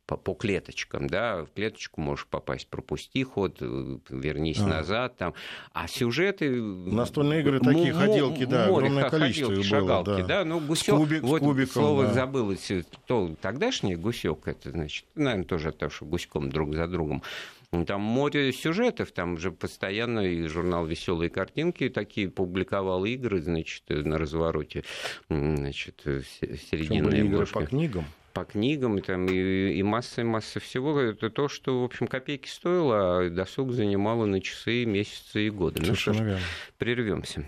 [0.08, 4.66] по, по клеточкам, да, в клеточку можешь попасть, пропусти ход, э, вернись А.
[4.66, 5.34] назад, там,
[5.74, 6.50] а сюжеты...
[6.50, 10.26] Настольные игры такие, ходилки, да, огромное количество было, шагалки, да.
[10.26, 12.14] да, ну, гусек, кубик- вот кубиком, слово да.
[12.14, 16.88] забылось, э, то тогдашний гусек, это, значит, наверное, тоже от того, что гуськом друг за
[16.88, 17.22] другом.
[17.70, 23.82] Ну, Там море сюжетов, там же постоянно и журнал «Веселые картинки» такие публиковал игры, значит,
[23.88, 24.84] э, на развороте,
[25.28, 28.06] значит, э, се- Причем серединные были игры по книгам.
[28.32, 30.98] По книгам и, там, и, и масса, масса всего.
[31.00, 35.80] Это то, что, в общем, копейки стоило, а досуг занимало на часы, месяцы и годы.
[35.80, 36.46] Ну что Совершенно ж, верно.
[36.78, 37.44] прервемся.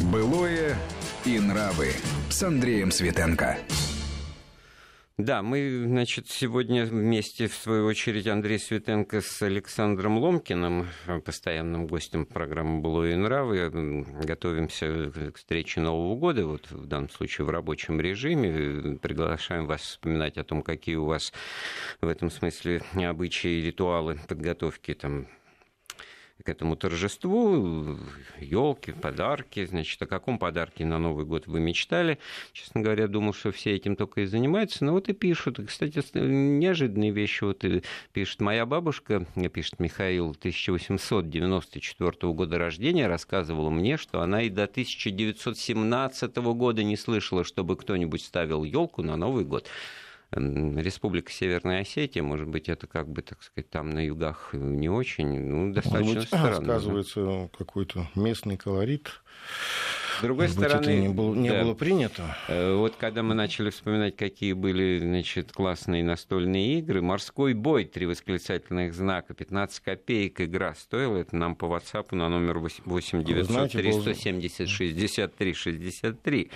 [0.00, 0.76] Былое
[1.24, 1.92] и нравы
[2.28, 3.56] с Андреем Светенко.
[5.24, 10.88] Да, мы, значит, сегодня вместе, в свою очередь, Андрей Светенко с Александром Ломкиным,
[11.24, 17.44] постоянным гостем программы «Было и нравы», готовимся к встрече Нового года, вот в данном случае
[17.44, 18.98] в рабочем режиме.
[18.98, 21.32] Приглашаем вас вспоминать о том, какие у вас
[22.00, 25.28] в этом смысле обычаи и ритуалы подготовки там,
[26.42, 27.98] к этому торжеству,
[28.40, 29.64] елки, подарки.
[29.64, 32.18] Значит, о каком подарке на Новый год вы мечтали?
[32.52, 34.84] Честно говоря, думал, что все этим только и занимаются.
[34.84, 35.60] Но вот и пишут.
[35.66, 37.44] Кстати, неожиданные вещи.
[37.44, 44.50] Вот и пишет моя бабушка, пишет Михаил, 1894 года рождения, рассказывала мне, что она и
[44.50, 49.68] до 1917 года не слышала, чтобы кто-нибудь ставил елку на Новый год.
[50.34, 55.40] Республика Северная Осетия, может быть, это как бы, так сказать, там на югах не очень,
[55.40, 56.58] ну, достаточно Может быть, странно.
[56.60, 56.64] да.
[56.64, 59.10] сказывается какой-то местный колорит.
[60.18, 62.36] С другой Может быть, стороны, это не было, не да, было принято.
[62.48, 68.06] э, вот когда мы начали вспоминать, какие были, значит, классные настольные игры, «Морской бой», три
[68.06, 73.78] восклицательных знака, 15 копеек игра стоила, это нам по WhatsApp на номер 8 Вы знаете,
[73.78, 76.50] 900 370 63 63.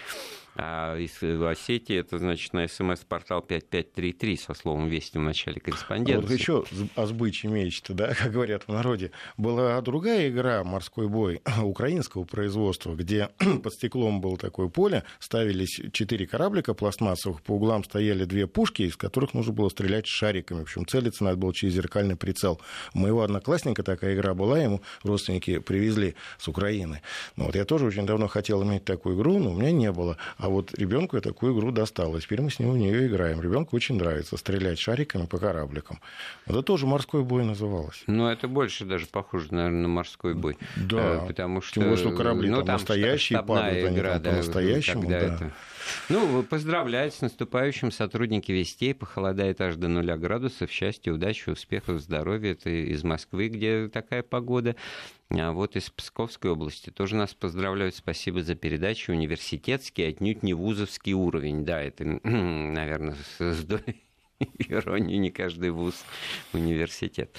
[0.58, 6.18] А из Осетии это значит на смс-портал 5533 со словом «Вести» в начале корреспонденции.
[6.18, 6.64] А вот еще
[6.96, 9.10] азбыч имеющий-то, да, как говорят в народе.
[9.36, 13.30] Была другая игра «Морской бой» украинского производства, где
[13.62, 18.96] под стеклом было такое поле, ставились четыре кораблика пластмассовых, по углам стояли две пушки, из
[18.96, 20.60] которых нужно было стрелять шариками.
[20.60, 22.60] В общем, целиться надо было через зеркальный прицел.
[22.94, 27.02] У моего одноклассника такая игра была, ему родственники привезли с Украины.
[27.36, 30.16] Ну, вот я тоже очень давно хотел иметь такую игру, но у меня не было.
[30.38, 32.16] А вот ребенку я такую игру достал.
[32.16, 33.40] И теперь мы с ним в нее играем.
[33.40, 36.00] Ребенку очень нравится стрелять шариками по корабликам.
[36.46, 38.02] Это тоже морской бой называлось.
[38.06, 40.58] Ну, это больше даже похоже, наверное, на морской бой.
[40.76, 41.22] Да.
[41.22, 41.74] Э, потому что...
[41.74, 45.08] Тем более, что корабли ну, там, там настоящие падают, игра, они там да, по-настоящему.
[45.08, 45.16] Да.
[45.16, 45.52] Это...
[46.08, 48.94] Ну, поздравляю с наступающим сотрудники Вестей.
[48.94, 50.70] Похолодает аж до нуля градусов.
[50.70, 52.52] Счастья, удачи, успехов, здоровья.
[52.52, 54.76] Это из Москвы, где такая погода.
[55.30, 57.94] А вот из Псковской области тоже нас поздравляют.
[57.96, 59.12] Спасибо за передачу.
[59.12, 61.64] Университетский, отнюдь не вузовский уровень.
[61.64, 64.05] Да, это, наверное, с долей
[64.68, 66.04] иронии не каждый вуз
[66.52, 67.36] университет.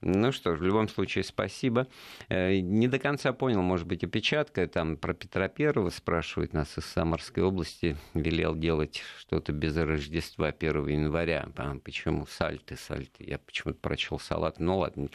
[0.00, 1.86] Ну что ж, в любом случае, спасибо.
[2.28, 4.66] Э, не до конца понял, может быть, опечатка.
[4.66, 7.96] Там про Петра Первого спрашивает нас из Самарской области.
[8.14, 11.48] Велел делать что-то без Рождества 1 января.
[11.56, 13.24] А почему сальты, сальты?
[13.24, 14.58] Я почему-то прочел салат.
[14.58, 15.08] Ну ладно.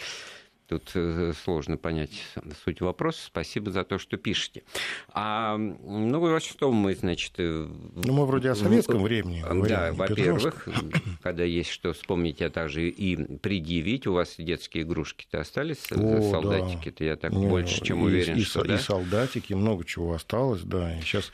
[0.68, 2.24] Тут э, сложно понять
[2.64, 3.20] суть вопроса.
[3.26, 4.64] Спасибо за то, что пишете.
[5.10, 7.34] А, ну, вот что мы, значит...
[7.38, 10.68] Э, ну, мы вроде о советском времени Да, во-первых,
[11.22, 14.08] когда есть что вспомнить, а также и предъявить.
[14.08, 17.06] У вас детские игрушки-то остались, О, солдатики-то, да.
[17.06, 18.78] я так Не, больше, чем и, уверен, и, что, и да?
[18.80, 20.98] солдатики, много чего осталось, да.
[20.98, 21.32] И сейчас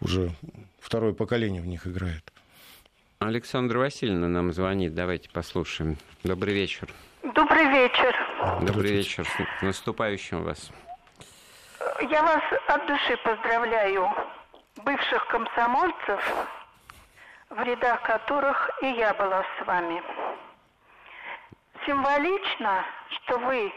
[0.00, 0.32] уже
[0.80, 2.30] второе поколение в них играет.
[3.18, 4.94] Александра Васильевна нам звонит.
[4.94, 5.96] Давайте послушаем.
[6.22, 6.88] Добрый вечер.
[7.34, 8.14] Добрый вечер.
[8.60, 9.26] Добрый вечер.
[9.26, 10.70] С наступающим вас.
[12.00, 14.08] Я вас от души поздравляю,
[14.76, 16.46] бывших комсомольцев,
[17.50, 20.00] в рядах которых и я была с вами.
[21.86, 23.72] Символично, что вы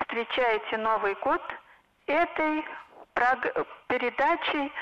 [0.00, 1.42] встречаете Новый год
[2.06, 2.64] этой
[3.88, 4.72] передачей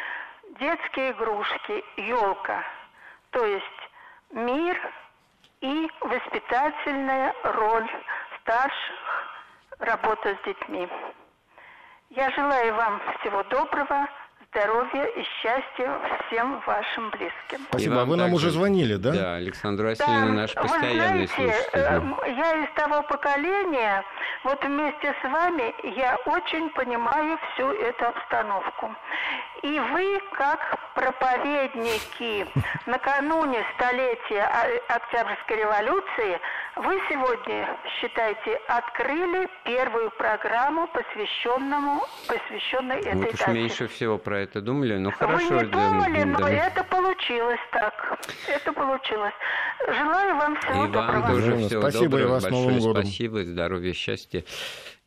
[0.60, 1.84] «Детские игрушки.
[1.96, 2.62] Елка».
[3.30, 3.90] То есть
[4.30, 4.78] мир
[5.60, 7.90] и воспитательная роль
[8.42, 9.31] старших,
[9.82, 10.88] работа с детьми.
[12.10, 14.08] Я желаю вам всего доброго,
[14.50, 17.66] здоровья и счастья всем вашим близким.
[17.70, 18.02] Спасибо.
[18.02, 19.12] А вы нам уже звонили, да?
[19.12, 22.36] Да, Александр Васильевна да, наш постоянный вы знаете, слушатель.
[22.36, 24.04] Я из того поколения,
[24.44, 28.94] вот вместе с вами я очень понимаю всю эту обстановку.
[29.62, 32.46] И вы, как проповедники
[32.86, 34.44] накануне столетия
[34.88, 36.38] Октябрьской революции,
[36.76, 44.60] вы сегодня, считаете, открыли первую программу, посвященному, посвященной этой вот уж меньше всего про это
[44.60, 45.48] думали, но хорошо.
[45.48, 46.50] Вы не думали, да, но да.
[46.50, 48.18] это получилось так.
[48.48, 49.34] Это получилось.
[49.86, 51.20] Желаю вам всего и доброго.
[51.20, 53.02] Вам тоже всего Спасибо доброго, и вас большое Новым годом.
[53.02, 54.44] спасибо, здоровья, счастья.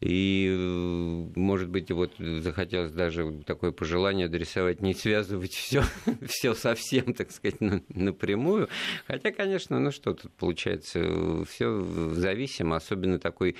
[0.02, 5.84] И, э, может быть, вот захотелось даже такое пожелание адресовать, не связывать все,
[6.28, 8.68] все совсем, так сказать, напрямую.
[9.08, 11.82] Хотя, конечно, ну что тут получается, все
[12.14, 13.56] зависимо, особенно такой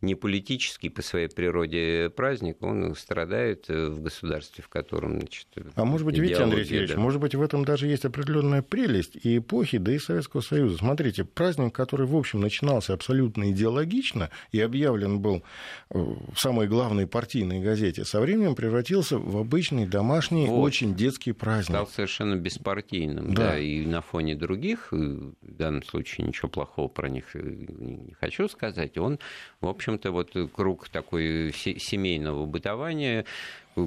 [0.00, 5.84] не политический по своей природе праздник, он страдает э, в государстве, в котором, значит, А
[5.84, 7.00] может быть, видите, Андрей Сергеевич, да.
[7.00, 10.78] может быть, в этом даже есть определенная прелесть и эпохи, да и Советского Союза.
[10.78, 15.42] Смотрите, праздник, который, в общем, начинался абсолютно идеологично и объявлен был
[15.90, 20.62] в самой главной партийной газете, со временем превратился в обычный домашний, вот.
[20.62, 21.74] очень детский праздник.
[21.76, 23.50] Стал совершенно беспартийным, да.
[23.50, 28.14] да, и на фоне других, э, в данном случае ничего плохого про них э, не
[28.20, 29.18] хочу сказать, он,
[29.60, 33.24] в общем-то, вот круг такой семейного бытования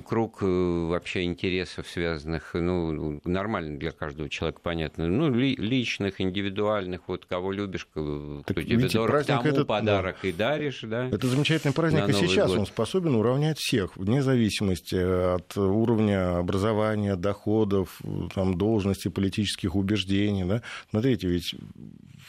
[0.06, 7.02] круг э, вообще интересов, связанных, ну, нормально для каждого человека, понятно, ну, ли, личных, индивидуальных,
[7.08, 10.28] вот кого любишь, кто так, тебе дорог, тому этот, подарок да.
[10.28, 11.08] и даришь, да.
[11.08, 12.60] Это замечательный праздник, и сейчас год.
[12.60, 18.02] он способен уравнять всех, вне зависимости от уровня образования, доходов,
[18.34, 20.62] там, должности, политических убеждений, да.
[20.89, 21.56] Смотрите, ведь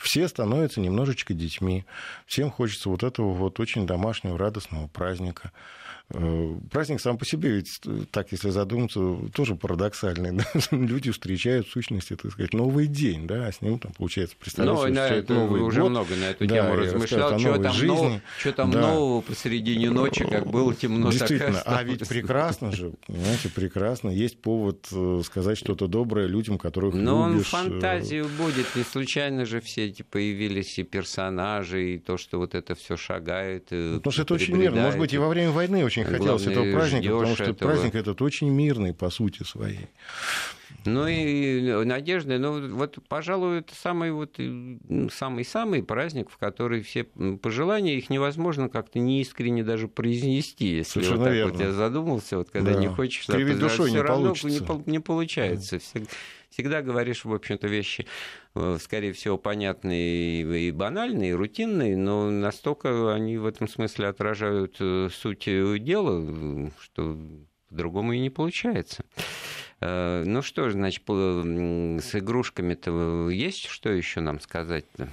[0.00, 1.84] все становятся немножечко детьми,
[2.26, 5.52] всем хочется вот этого вот очень домашнего, радостного праздника.
[6.10, 10.32] Э, праздник сам по себе, ведь так, если задуматься, тоже парадоксальный.
[10.34, 10.44] Да?
[10.76, 14.86] Люди встречают в сущности, так сказать, новый день, да, а с ним там, получается, представляется,
[14.88, 15.90] ну, встречают да, новый уже год.
[15.90, 17.96] много на эту да, тему размышлял, что там, жизни.
[17.96, 18.20] Нов...
[18.38, 18.80] что там да.
[18.80, 24.10] нового посередине ночи, как было темно, Действительно, а ведь прекрасно же, понимаете, прекрасно.
[24.10, 27.52] Есть повод э, сказать что-то доброе людям, которых Но любишь.
[27.52, 32.38] Но он фантазию будет, не случайно же все эти появились и персонажи, и то, что
[32.38, 33.66] вот это все шагает.
[33.66, 34.82] Потому что это очень мирно.
[34.82, 37.70] Может быть, и во время войны очень хотелось этого праздника, потому что этого.
[37.70, 39.88] праздник этот очень мирный по сути своей.
[40.86, 44.38] Ну и надежда, ну вот, пожалуй, это самый вот
[45.12, 51.24] самый-самый праздник, в который все пожелания, их невозможно как-то неискренне даже произнести, если Совершенно вот
[51.24, 51.52] так верно.
[51.52, 52.80] вот я задумался, вот когда да.
[52.80, 54.82] не хочешь, Кривить душой не равно получится.
[54.86, 55.80] Не, не получается.
[55.94, 56.00] Да.
[56.50, 58.06] Всегда говоришь, в общем-то, вещи, э,
[58.78, 65.08] скорее всего, понятные и банальные, и рутинные, но настолько они в этом смысле отражают э,
[65.12, 67.18] суть дела, что
[67.68, 69.04] по-другому и не получается.
[69.80, 75.08] Э, ну что ж, значит, с игрушками-то есть что еще нам сказать-то?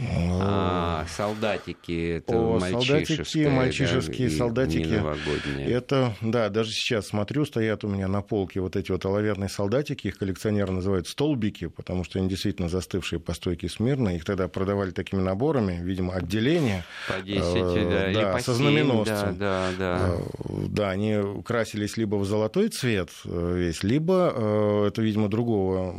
[0.00, 5.68] А, солдатики, это О, солдатики, мальчишеские да, солдатики.
[5.68, 10.08] Это, да, даже сейчас смотрю, стоят у меня на полке вот эти вот оловянные солдатики,
[10.08, 14.10] их коллекционеры называют столбики, потому что они действительно застывшие по стойке смирно.
[14.10, 16.84] Их тогда продавали такими наборами, видимо, отделения.
[17.08, 19.36] По 10, э, да, да со знаменосцем.
[19.38, 20.14] Да, да, да.
[20.14, 25.94] Э, да, они красились либо в золотой цвет э, весь, либо э, это, видимо, другого,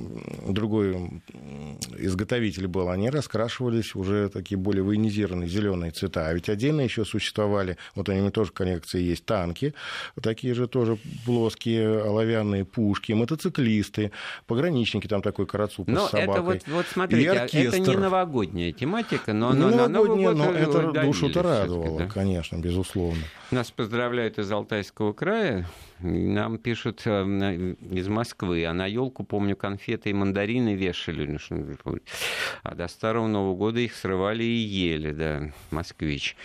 [0.47, 1.21] другой
[1.97, 6.27] изготовитель был, они раскрашивали появились уже такие более военизированные зеленые цвета.
[6.27, 9.73] А ведь отдельно еще существовали, вот они тоже коллекции есть, танки,
[10.21, 14.11] такие же тоже плоские оловянные пушки, мотоциклисты,
[14.47, 16.21] пограничники, там такой карацуп с собакой.
[16.21, 17.67] это вот, вот смотрите, оркестр.
[17.67, 22.07] это не новогодняя тематика, но, но, но, новогодняя, но это душу-то радовало, да?
[22.07, 23.23] конечно, безусловно.
[23.51, 25.67] Нас поздравляют из Алтайского края,
[26.03, 27.23] нам пишут э,
[27.91, 31.37] из Москвы, а на елку, помню, конфеты и мандарины вешали.
[32.63, 36.35] А до Старого Нового года их срывали и ели, да, москвич.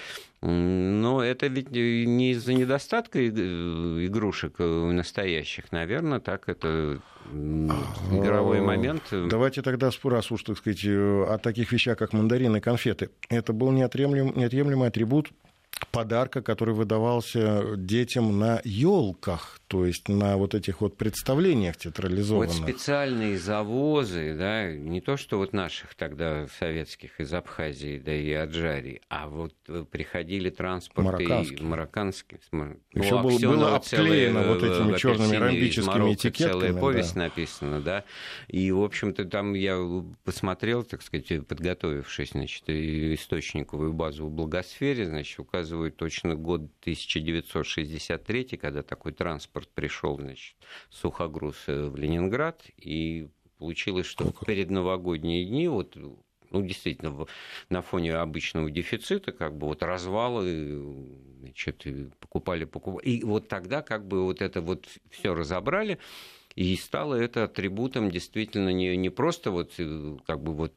[0.42, 7.00] Но это ведь не из-за недостатка э, игрушек э, настоящих, наверное, так это
[8.12, 9.02] игровой момент.
[9.10, 13.10] Давайте тогда, раз уж, так сказать, о таких вещах, как мандарины конфеты.
[13.28, 15.30] Это был неотъемлем, неотъемлемый атрибут
[15.90, 22.54] подарка, который выдавался детям на елках, то есть на вот этих вот представлениях театрализованных.
[22.54, 28.32] Вот специальные завозы, да, не то что вот наших тогда советских из Абхазии, да и
[28.32, 31.62] Аджарии, а вот э, приходили транспорты марокканские.
[31.62, 32.40] марокканские.
[32.92, 36.60] И все было, было обклеено вот этими черными ромбическими этикетками.
[36.60, 37.20] Целая повесть да.
[37.20, 38.04] написана, да.
[38.48, 39.78] И, в общем-то, там я
[40.24, 48.56] посмотрел, так сказать, подготовившись, значит, источниковую базу в благосфере, значит, указываю указывают точно год 1963,
[48.56, 50.54] когда такой транспорт пришел, значит,
[50.90, 55.96] сухогруз э, в Ленинград, и получилось, что в предновогодние дни вот
[56.50, 57.26] ну, действительно,
[57.70, 61.08] на фоне обычного дефицита, как бы вот развалы,
[61.40, 61.84] значит,
[62.20, 63.04] покупали, покупали.
[63.04, 65.98] И вот тогда как бы вот это вот все разобрали,
[66.54, 70.72] и стало это атрибутом действительно не, не просто вот э, как бы вот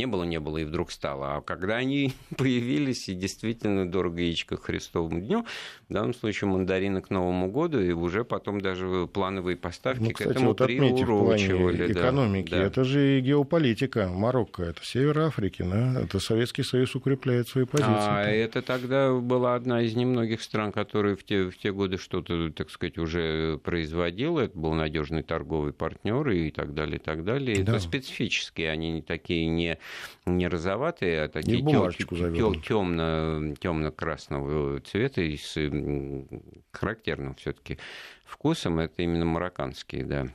[0.00, 1.36] не было, не было и вдруг стало.
[1.36, 5.44] А когда они появились, и действительно дорого яичко к Христовому дню,
[5.88, 10.28] в данном случае мандарины к Новому году, и уже потом даже плановые поставки ну, кстати,
[10.28, 11.92] к этому вот приурочивали.
[11.92, 12.62] экономики, да.
[12.62, 14.08] это же и геополитика.
[14.08, 16.00] Марокко, это север Африки, да?
[16.00, 17.92] это Советский Союз укрепляет свои позиции.
[17.92, 22.50] А это тогда была одна из немногих стран, которые в те, в те годы что-то,
[22.50, 24.40] так сказать, уже производила.
[24.40, 27.62] Это был надежный торговый партнер и так далее, и так далее.
[27.62, 27.72] Да.
[27.72, 29.78] Это специфические, они не такие не
[30.26, 35.56] не розоватые, а такие темно, темно-красного цвета и с
[36.72, 37.78] характерным все-таки
[38.24, 38.78] вкусом.
[38.78, 40.28] Это именно марокканские, да.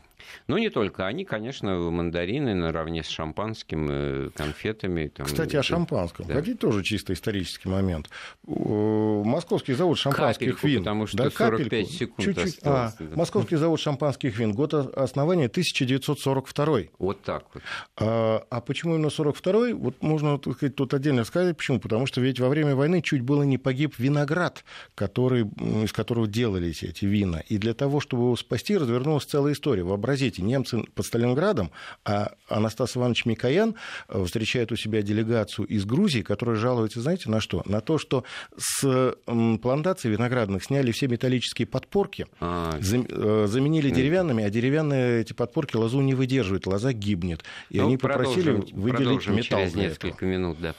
[0.48, 5.08] Ну, не только они, конечно, мандарины наравне с шампанским, э, конфетами.
[5.08, 6.28] Там, Кстати, о шампанском.
[6.28, 6.36] Да.
[6.36, 8.10] Хотите тоже чисто исторический момент?
[8.46, 10.80] Московский завод шампанских капельку, вин.
[10.80, 12.60] потому что да, 45 капельку, секунд чуть-чуть.
[12.64, 14.54] А, Московский завод шампанских вин.
[14.54, 16.80] Год основания 1942.
[17.00, 17.64] Вот так вот.
[17.98, 21.80] А, а почему именно 42 Вот можно так сказать, тут отдельно сказать, почему.
[21.80, 24.64] Потому что ведь во время войны чуть было не погиб виноград,
[24.96, 25.44] который,
[25.84, 27.42] из которого делались эти вина.
[27.48, 29.84] И для того, чтобы его спасти, развернулась целая история.
[29.84, 31.72] Вообразите Вообразите, немцы под Сталинградом,
[32.06, 33.76] а Анастас Иванович Микоян
[34.08, 37.64] э, встречает у себя делегацию из Грузии, которая жалуется, знаете, на что?
[37.66, 38.24] На то, что
[38.56, 45.76] с плантаций виноградных сняли все металлические подпорки, а, э, заменили деревянными, а деревянные эти подпорки
[45.76, 47.44] лозу не выдерживают, лоза гибнет.
[47.70, 50.74] И ну, они попросили выделить металл через несколько минут, да.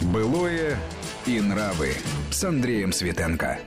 [0.00, 0.78] Былое
[1.26, 1.94] и нравы
[2.30, 3.58] с Андреем Светенко.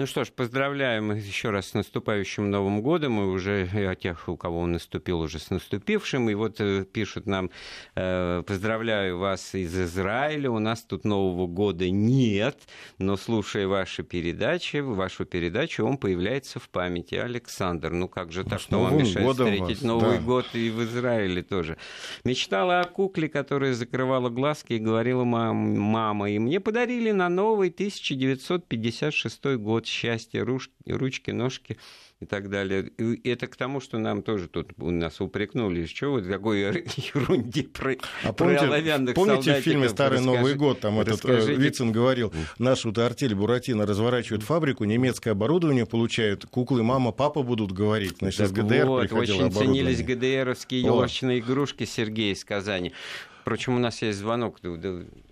[0.00, 4.36] Ну что ж, поздравляем еще раз с наступающим Новым годом, и уже о тех, у
[4.36, 6.30] кого он наступил, уже с наступившим.
[6.30, 7.50] И вот э, пишут нам,
[7.96, 12.60] э, поздравляю вас из Израиля, у нас тут Нового года нет,
[12.98, 17.16] но слушая ваши передачи, вашу передачу, он появляется в памяти.
[17.16, 20.22] Александр, ну как же так, что вам мешает встретить вас, Новый да.
[20.22, 21.76] год и в Израиле тоже.
[22.22, 29.56] Мечтала о кукле, которая закрывала глазки и говорила мама, и мне подарили на новый 1956
[29.56, 31.78] год счастья, ручки, ножки
[32.20, 32.90] и так далее.
[32.98, 36.60] И это к тому, что нам тоже тут у нас упрекнули, что вы такой
[37.14, 41.52] ерунде про, а помните, про оловянных Помните в фильме «Старый расскажи, Новый год», там расскажите.
[41.52, 47.42] этот э, Вицин говорил, нашу артель Буратино разворачивают фабрику, немецкое оборудование получают, куклы мама, папа
[47.42, 48.18] будут говорить.
[48.18, 52.92] Значит, так из ГДР вот, очень ценились ГДРовские елочные игрушки Сергей из Казани.
[53.42, 54.58] Впрочем, у нас есть звонок.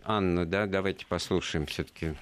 [0.05, 2.15] Анна, да, давайте послушаем все-таки.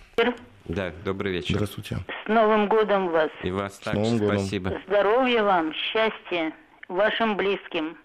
[0.66, 1.56] Да, добрый вечер.
[1.56, 1.98] Здравствуйте.
[2.24, 3.30] С Новым годом вас.
[3.42, 4.80] И вас также спасибо.
[4.86, 6.52] Здоровья вам, счастья
[6.88, 7.98] вашим близким.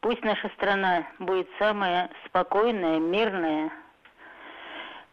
[0.00, 3.70] Пусть наша страна будет самая спокойная, мирная.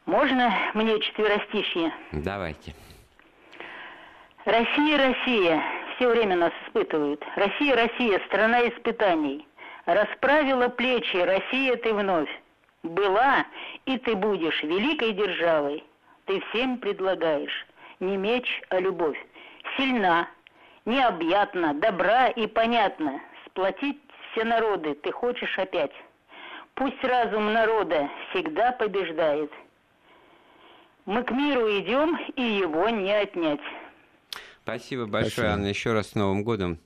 [0.07, 1.93] Можно мне четверостишье?
[2.11, 2.74] Давайте.
[4.45, 5.63] Россия, Россия,
[5.95, 7.24] все время нас испытывают.
[7.36, 9.47] Россия, Россия, страна испытаний.
[9.86, 12.30] Расправила плечи, Россия ты вновь.
[12.82, 13.45] Была,
[13.86, 15.84] и ты будешь великой державой
[16.26, 17.65] ты всем предлагаешь
[17.99, 19.17] не меч, а любовь.
[19.78, 20.28] Сильна,
[20.86, 23.21] необъятна, добра и понятна.
[23.47, 23.99] Сплотить
[24.32, 25.91] все народы ты хочешь опять.
[26.73, 29.51] Пусть разум народа всегда побеждает.
[31.05, 33.61] Мы к миру идем, и его не отнять.
[34.63, 35.53] Спасибо большое, Спасибо.
[35.53, 35.67] Анна.
[35.67, 36.80] Еще раз с Новым годом.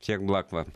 [0.00, 0.66] Всех благ вам.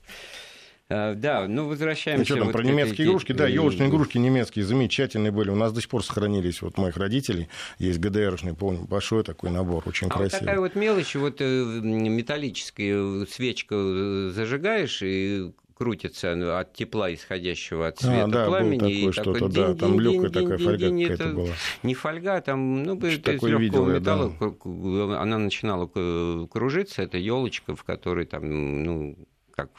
[0.90, 2.20] Э, да, ну возвращаемся.
[2.20, 3.06] Ну, что там, вот про немецкие этой...
[3.06, 3.32] игрушки?
[3.32, 5.50] Да, елочные игрушки немецкие замечательные были.
[5.50, 7.48] У нас до сих пор сохранились вот моих родителей.
[7.78, 10.30] Есть ГДРшный, помню, большой такой набор, очень а красивый.
[10.30, 17.88] Вот такая вот мелочь, вот э, металлическая э, свечка зажигаешь и крутится от тепла, исходящего
[17.88, 18.78] от света а, да, пламени.
[18.78, 21.48] Было такое что-то, да, там легкая такая фольга какая-то была.
[21.82, 25.20] Не фольга, там, ну, из легкого видел металла да.
[25.20, 29.16] она начинала кружиться, это елочка, в которой там, ну,
[29.50, 29.70] как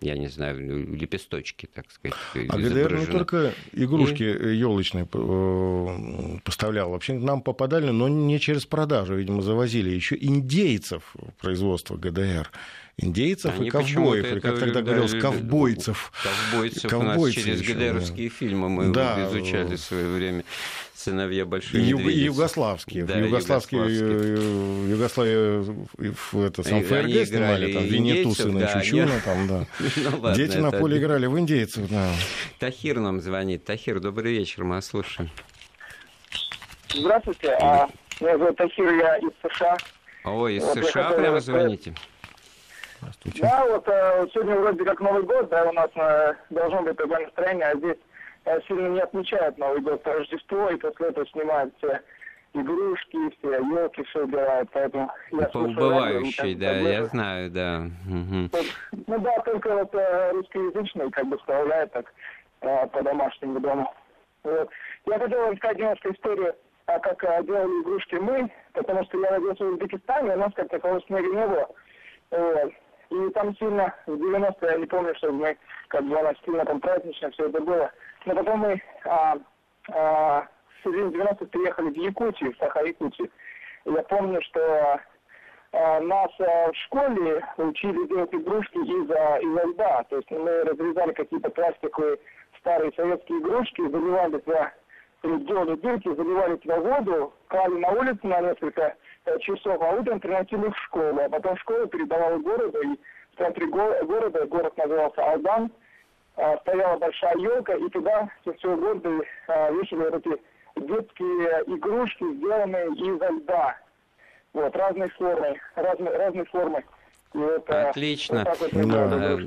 [0.00, 0.58] я не знаю,
[0.94, 2.16] лепесточки, так сказать.
[2.48, 4.56] А ГДР не только игрушки и...
[4.56, 6.90] елочные э, поставлял.
[6.90, 12.50] Вообще нам попадали, но не через продажу, видимо, завозили еще индейцев производства ГДР
[12.98, 16.12] индейцев Они и ковбоев, или как тогда говорилось, ковбойцев.
[16.22, 18.34] Ковбойцев, ковбойцев у нас через еще, ГДРовские да.
[18.34, 19.28] фильмы мы да.
[19.28, 20.44] изучали в свое время
[21.02, 23.04] сыновья большой и, и югославские.
[23.04, 24.90] Да, югославские, югославские.
[24.90, 29.66] Югославия, это, сам ФРГ снимали, там, Винету, сына да, Чучуна, там, да.
[29.78, 32.08] ну, Дети на поле играли в индейцев, да.
[32.58, 33.64] Тахир нам звонит.
[33.64, 35.30] Тахир, добрый вечер, мы вас слушаем.
[36.94, 37.88] Здравствуйте, а,
[38.20, 39.76] меня зовут Тахир, я из США.
[40.24, 41.94] Ой, из вот США прямо звоните?
[43.40, 47.24] Да, вот э, сегодня вроде как Новый год, да, у нас э, должно быть такое
[47.24, 48.11] настроение, а здесь э,
[48.66, 52.00] сильно не отмечают Новый год, Рождество, и после этого снимают все
[52.54, 57.86] игрушки, все елки, все убирают, поэтому я Поубывающий, да, я знаю, да.
[58.06, 58.50] Угу.
[59.06, 62.12] Ну да, только вот э, русскоязычный как бы вставляют так
[62.60, 63.92] э, по домашнему дому.
[64.44, 64.70] Вот.
[65.06, 66.54] Я хотел рассказать немножко историю,
[66.86, 70.68] а как э, делали игрушки мы, потому что я родился в Узбекистане, у нас как
[70.68, 71.68] такового снега не было.
[72.30, 72.72] Вот.
[73.12, 75.56] И там сильно, в 90-е, я не помню, что мы,
[75.88, 77.92] как бы, у нас сильно там празднично все это было.
[78.24, 79.36] Но потом мы а,
[79.90, 83.30] а, в середине 90-х приехали в Якутию, в Саха-Якутию.
[83.84, 84.98] Я помню, что
[85.72, 90.04] а, нас а, в школе учили делать игрушки из, а, из льда.
[90.08, 92.18] То есть мы разрезали какие-то пластиковые
[92.60, 94.72] старые советские игрушки, заливали туда,
[95.22, 98.96] делали дырки, заливали туда воду, клали на улицу на несколько
[99.40, 102.98] часов, а утром приносили в школу, а потом школа передавала городу, и
[103.34, 105.70] в центре го- города, город назывался Алдан,
[106.36, 109.10] а, стояла большая елка, и туда со всего города
[109.48, 110.42] а, вешали вот эти
[110.76, 113.76] детские игрушки, сделанные из льда.
[114.52, 116.84] Вот, разной формы, разной, разной формы.
[117.34, 118.44] И вот, Отлично.
[118.46, 119.38] Вот вот да.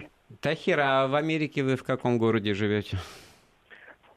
[0.41, 2.97] Тахир, а в Америке вы в каком городе живете?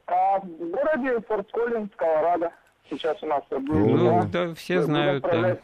[0.07, 2.51] А, в городе Форт Коллинс, Колорадо
[2.97, 5.59] сейчас у нас Ну, да, все знают, да.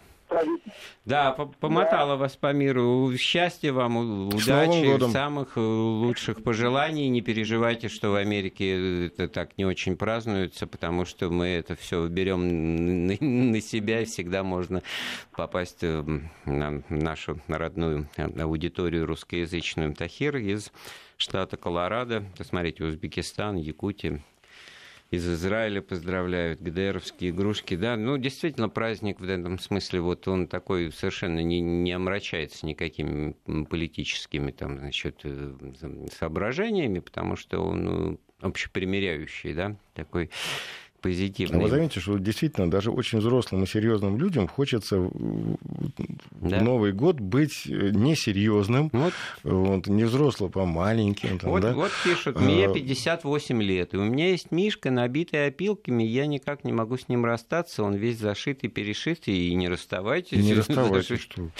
[1.04, 2.16] Да, помотала да.
[2.16, 3.12] вас по миру.
[3.16, 7.08] Счастья вам, удачи, самых э, лучших пожеланий.
[7.08, 12.06] Не переживайте, что в Америке это так не очень празднуется, потому что мы это все
[12.08, 14.82] берем на себя, и всегда можно
[15.36, 16.02] попасть э,
[16.46, 19.94] на нашу родную аудиторию русскоязычную.
[19.94, 20.72] Тахир из
[21.16, 22.24] штата Колорадо.
[22.38, 24.20] Посмотрите, Узбекистан, Якутия,
[25.10, 27.76] из Израиля поздравляют, ГДРовские игрушки.
[27.76, 33.34] Да, ну, действительно, праздник в этом смысле, вот он такой совершенно не, не омрачается никакими
[33.64, 35.54] политическими там, значит, э,
[36.18, 40.30] соображениями, потому что он ну, общепримиряющий, да, такой
[41.04, 41.58] позитивный.
[41.58, 44.96] А вы заметите, что действительно даже очень взрослым и серьезным людям хочется
[46.40, 46.58] да.
[46.58, 49.12] в Новый год быть э, несерьезным, вот.
[49.42, 51.38] Вот, не взрослым, а маленьким.
[51.38, 51.74] Там, вот, да?
[51.74, 56.64] вот пишут, мне 58 а, лет, и у меня есть Мишка, набитый опилками, я никак
[56.64, 60.42] не могу с ним расстаться, он весь зашитый, перешитый, и не расставайтесь.
[60.42, 61.50] Не расставайтесь, что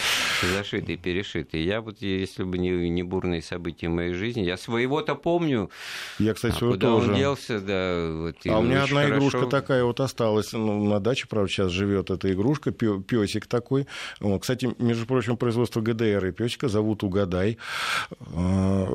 [0.41, 1.63] Зашитый, перешитый.
[1.63, 5.69] Я вот, если бы не, не бурные события моей жизни, я своего-то помню.
[6.19, 7.11] Я, кстати, а куда тоже.
[7.11, 8.11] он делся, да.
[8.11, 9.34] Вот, а у меня одна хорошо...
[9.39, 10.53] игрушка такая вот осталась.
[10.53, 13.87] Ну, на даче, правда, сейчас живет эта игрушка, песик такой.
[14.39, 17.57] Кстати, между прочим, производство ГДР и песика зовут Угадай
[18.33, 18.87] а,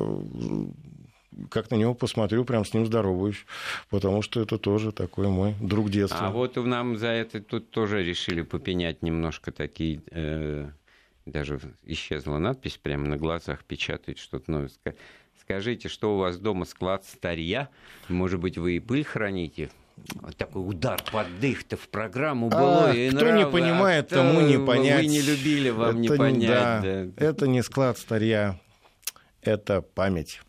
[1.49, 3.45] как на него посмотрю, прям с ним здороваюсь,
[3.89, 6.27] потому что это тоже такой мой друг детства.
[6.27, 10.69] А вот нам за это тут тоже решили попенять немножко такие э,
[11.25, 14.71] даже исчезла надпись, прямо на глазах печатает что-то новое.
[15.39, 17.69] Скажите, что у вас дома склад старья?
[18.09, 19.69] Может быть, вы и пыль храните?
[20.37, 22.89] Такой удар под дых-то в программу было.
[22.89, 25.05] А, и кто нравы, не понимает, а тому не понять.
[25.05, 26.49] Вы не любили, вам это, не понять.
[26.49, 27.25] Да, да.
[27.25, 28.59] Это не склад старья,
[29.41, 30.41] это память.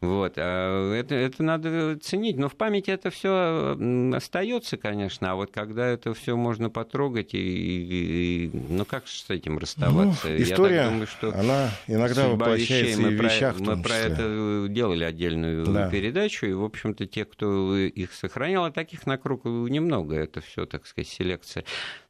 [0.00, 0.34] Вот.
[0.36, 2.38] А это, это надо ценить.
[2.38, 3.76] Но в памяти это все
[4.14, 5.32] остается, конечно.
[5.32, 10.28] А вот когда это все можно потрогать, и, и, и ну как с этим расставаться?
[10.28, 13.56] Ну, история, Я так думаю, что она иногда воплощается вещей, и в вещах.
[13.56, 15.90] Про, мы про это делали отдельную да.
[15.90, 20.16] передачу, и, в общем-то, те, кто их сохранял, а таких на круг немного.
[20.16, 21.64] Это все, так сказать, селекция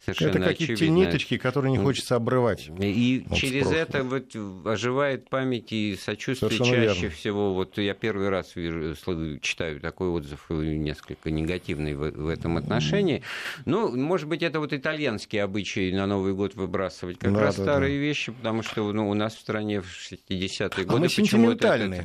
[0.05, 2.71] совершенно Это какие-то ниточки, которые не хочется обрывать.
[2.79, 4.35] И вот через это вот
[4.67, 7.17] оживает память и сочувствие Совершенно чаще верно.
[7.17, 7.55] всего.
[7.55, 8.95] Вот я первый раз вижу,
[9.41, 13.23] читаю такой отзыв, несколько негативный в, в этом отношении.
[13.65, 17.63] Ну, может быть, это вот итальянские обычаи на Новый год выбрасывать как да, раз да,
[17.63, 18.05] старые да.
[18.05, 21.91] вещи, потому что ну, у нас в стране в 60-е годы а мы почему-то это,
[22.01, 22.05] Э,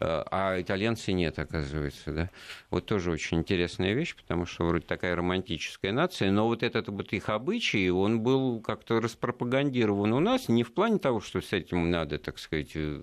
[0.00, 2.30] а итальянцы нет, оказывается, да.
[2.70, 7.12] Вот тоже очень интересная вещь, потому что вроде такая романтическая нация, но вот этот вот
[7.12, 11.90] их обычай, он был как-то распропагандирован у нас не в плане того, что с этим
[11.90, 13.02] надо, так сказать, э,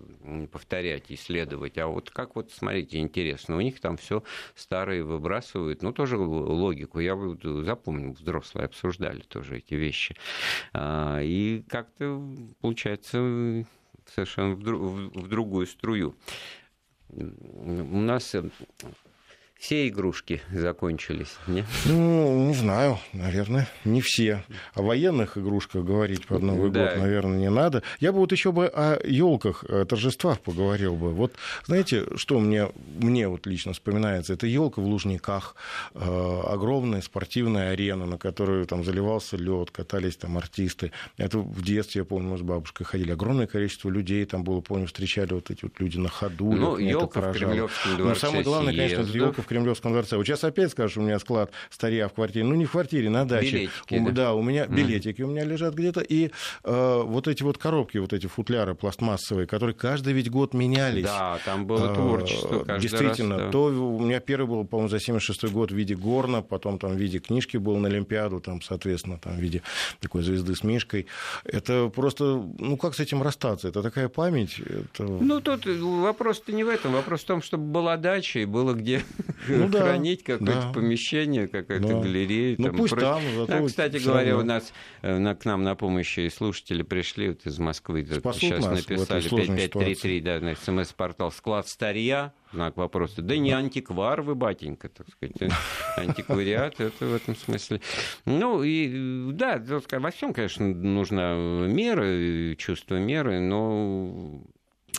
[0.52, 4.24] повторять, исследовать, а вот как вот, смотрите, интересно, у них там все
[4.56, 7.18] старые выбрасывают, ну, тоже логику, я
[7.64, 10.16] запомнил, взрослые обсуждали тоже эти вещи.
[10.74, 12.22] А, и как-то
[12.62, 13.66] получается
[14.14, 16.16] совершенно в другую струю
[17.14, 18.44] у нас э,
[19.62, 21.64] все игрушки закончились, не?
[21.86, 24.44] Ну, не знаю, наверное, не все.
[24.74, 26.88] О военных игрушках говорить под Новый да.
[26.88, 27.84] год, наверное, не надо.
[28.00, 31.14] Я бы вот еще бы о елках, о торжествах поговорил бы.
[31.14, 31.34] Вот
[31.68, 34.34] знаете, что мне, мне вот лично вспоминается?
[34.34, 35.56] Это елка в Лужниках,
[35.94, 40.92] э, огромная спортивная арена, на которую там заливался лед, катались там артисты.
[41.18, 43.12] Это в детстве, я помню, мы с бабушкой ходили.
[43.12, 46.52] Огромное количество людей там было, помню, встречали вот эти вот люди на ходу.
[46.52, 48.14] Ну, елка в Кремлевском дворце.
[48.14, 50.16] Ну, самое главное, конечно, елка в Кремлевском дворце.
[50.16, 52.46] Вот сейчас опять скажешь, у меня склад старья в квартире.
[52.46, 53.52] Ну, не в квартире, на даче.
[53.52, 54.12] Билетики, у, да?
[54.12, 56.00] да, у меня билетики у меня лежат где-то.
[56.00, 56.32] И
[56.64, 61.04] э, вот эти вот коробки, вот эти футляры пластмассовые, которые каждый ведь год менялись.
[61.04, 63.52] Да, там было творчество каждый Действительно, раз, да.
[63.52, 66.98] то у меня первый был, по-моему, за 76 год в виде горна, потом там в
[66.98, 69.64] виде книжки был на Олимпиаду, там, соответственно, там в виде
[70.00, 71.08] такой звезды с мишкой.
[71.44, 73.68] Это просто, ну, как с этим расстаться?
[73.68, 74.60] Это такая память.
[74.60, 75.04] Это...
[75.04, 76.94] Ну, тут вопрос-то не в этом.
[76.94, 79.04] Вопрос в том, чтобы была дача и было где
[79.48, 80.72] ну, да хранить какое-то да.
[80.74, 82.00] помещение, какая-то да.
[82.00, 82.56] галерея.
[82.58, 83.02] Ну, там, пусть про...
[83.02, 83.22] там.
[83.36, 84.44] Зато а, кстати говоря, равно.
[84.44, 88.06] у нас э, на, к нам на помощь слушатели пришли вот из Москвы.
[88.06, 93.22] Спасут сейчас написали 5533, да, на смс-портал «Склад старья», знак вопроса.
[93.22, 95.54] Да не антиквар вы, батенька, так сказать.
[95.98, 97.82] Антиквариат это в этом смысле.
[98.26, 99.62] Ну, и да,
[99.92, 104.44] во всем, конечно, нужна мера, чувство меры, но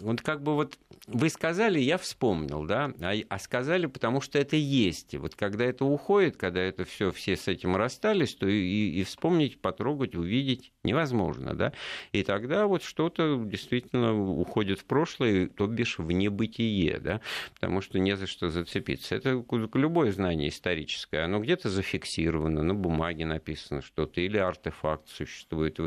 [0.03, 4.57] вот как бы вот вы сказали, я вспомнил, да, а, а сказали, потому что это
[4.57, 5.15] есть.
[5.15, 9.05] И вот когда это уходит, когда это все, все с этим расстались, то и, и
[9.05, 11.73] вспомнить, потрогать, увидеть невозможно, да.
[12.13, 17.21] И тогда вот что-то действительно уходит в прошлое, то бишь в небытие, да,
[17.55, 19.15] потому что не за что зацепиться.
[19.15, 19.45] Это
[19.75, 25.79] любое знание историческое, оно где-то зафиксировано, на бумаге написано что-то, или артефакт существует.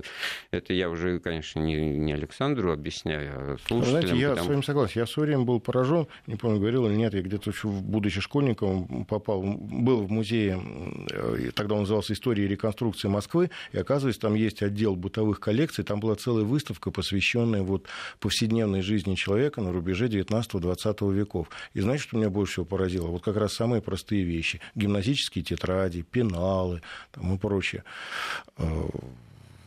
[0.51, 4.04] Это я уже, конечно, не, не Александру объясняю, а слушателям.
[4.07, 4.45] Знаете, я потому...
[4.45, 4.99] с вами согласен.
[4.99, 8.21] Я в свое время был поражен, не помню, говорил или нет, я где-то еще, будучи
[8.21, 10.61] школьником, попал, был в музее,
[11.11, 15.83] э, тогда он назывался «История и реконструкция Москвы», и оказывается, там есть отдел бытовых коллекций,
[15.83, 17.85] там была целая выставка, посвященная вот
[18.19, 21.49] повседневной жизни человека на рубеже 19-20 веков.
[21.73, 23.07] И знаете, что меня больше всего поразило?
[23.07, 24.61] Вот как раз самые простые вещи.
[24.75, 26.81] Гимназические тетради, пеналы
[27.11, 27.83] там, и прочее.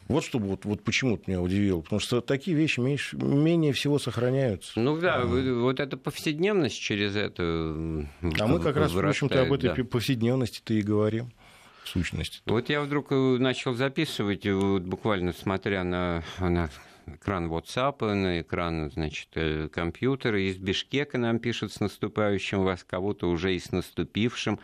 [0.09, 3.99] Э, вот что вот, вот почему-то меня удивило, потому что такие вещи меньше, менее всего
[3.99, 4.79] сохраняются.
[4.79, 7.43] Ну да, а, вот эта повседневность через это.
[7.43, 9.85] А мы как раз, в общем-то, об этой да.
[9.85, 11.33] повседневности-то и говорим.
[11.85, 12.41] Сущности.
[12.45, 16.69] Вот я вдруг э, начал записывать, вот буквально смотря на, на
[17.15, 20.41] экран WhatsApp, на экран, значит, э, компьютера.
[20.41, 24.61] Из Бишкека нам пишут с наступающим вас, кого-то уже и с наступившим.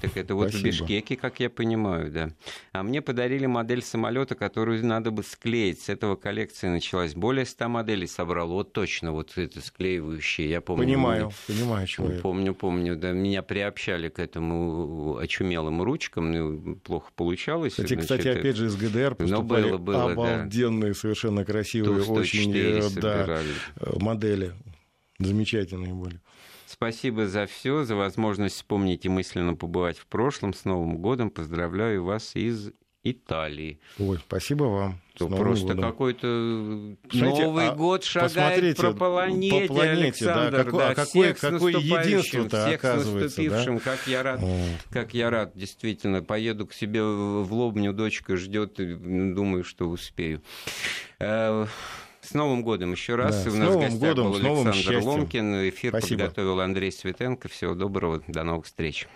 [0.00, 0.60] Так это вот Спасибо.
[0.60, 2.30] в Бишкеке, как я понимаю, да.
[2.72, 5.80] А мне подарили модель самолета, которую надо бы склеить.
[5.80, 7.14] С этого коллекция началась.
[7.14, 8.48] Более 100 моделей собрал.
[8.48, 10.48] Вот точно вот это склеивающее.
[10.50, 10.84] Я помню.
[10.84, 12.20] Понимаю, мне, понимаю, человек.
[12.20, 12.96] Помню, помню.
[12.96, 16.30] Да, меня приобщали к этому очумелым ручкам.
[16.30, 17.72] Ну, плохо получалось.
[17.72, 20.98] Кстати, значит, кстати, опять же, из ГДР поступали было, было, обалденные, да.
[20.98, 23.40] совершенно красивые, очень э, да,
[23.76, 24.52] э, модели.
[25.18, 26.20] Замечательные были.
[26.78, 30.52] Спасибо за все, за возможность вспомнить и мысленно побывать в прошлом.
[30.52, 32.70] С Новым годом поздравляю вас из
[33.02, 33.80] Италии.
[33.98, 35.00] Ой, спасибо вам.
[35.16, 36.26] То просто какой-то
[37.12, 40.58] Новый а год шагает по планете, по планете Александр.
[40.58, 43.82] Да, какой, да, а какое, какое единство-то всех с наступившим, да?
[43.82, 44.66] как я рад, О.
[44.90, 46.22] как я рад, действительно.
[46.22, 50.42] Поеду к себе в Лобню, дочка ждет, думаю, что успею.
[52.26, 53.44] С Новым годом еще раз.
[53.44, 55.68] Да, У нас в гостях годом, был Александр Ломкин.
[55.68, 56.22] Эфир Спасибо.
[56.22, 57.48] подготовил Андрей Светенко.
[57.48, 58.22] Всего доброго.
[58.26, 59.06] До новых встреч.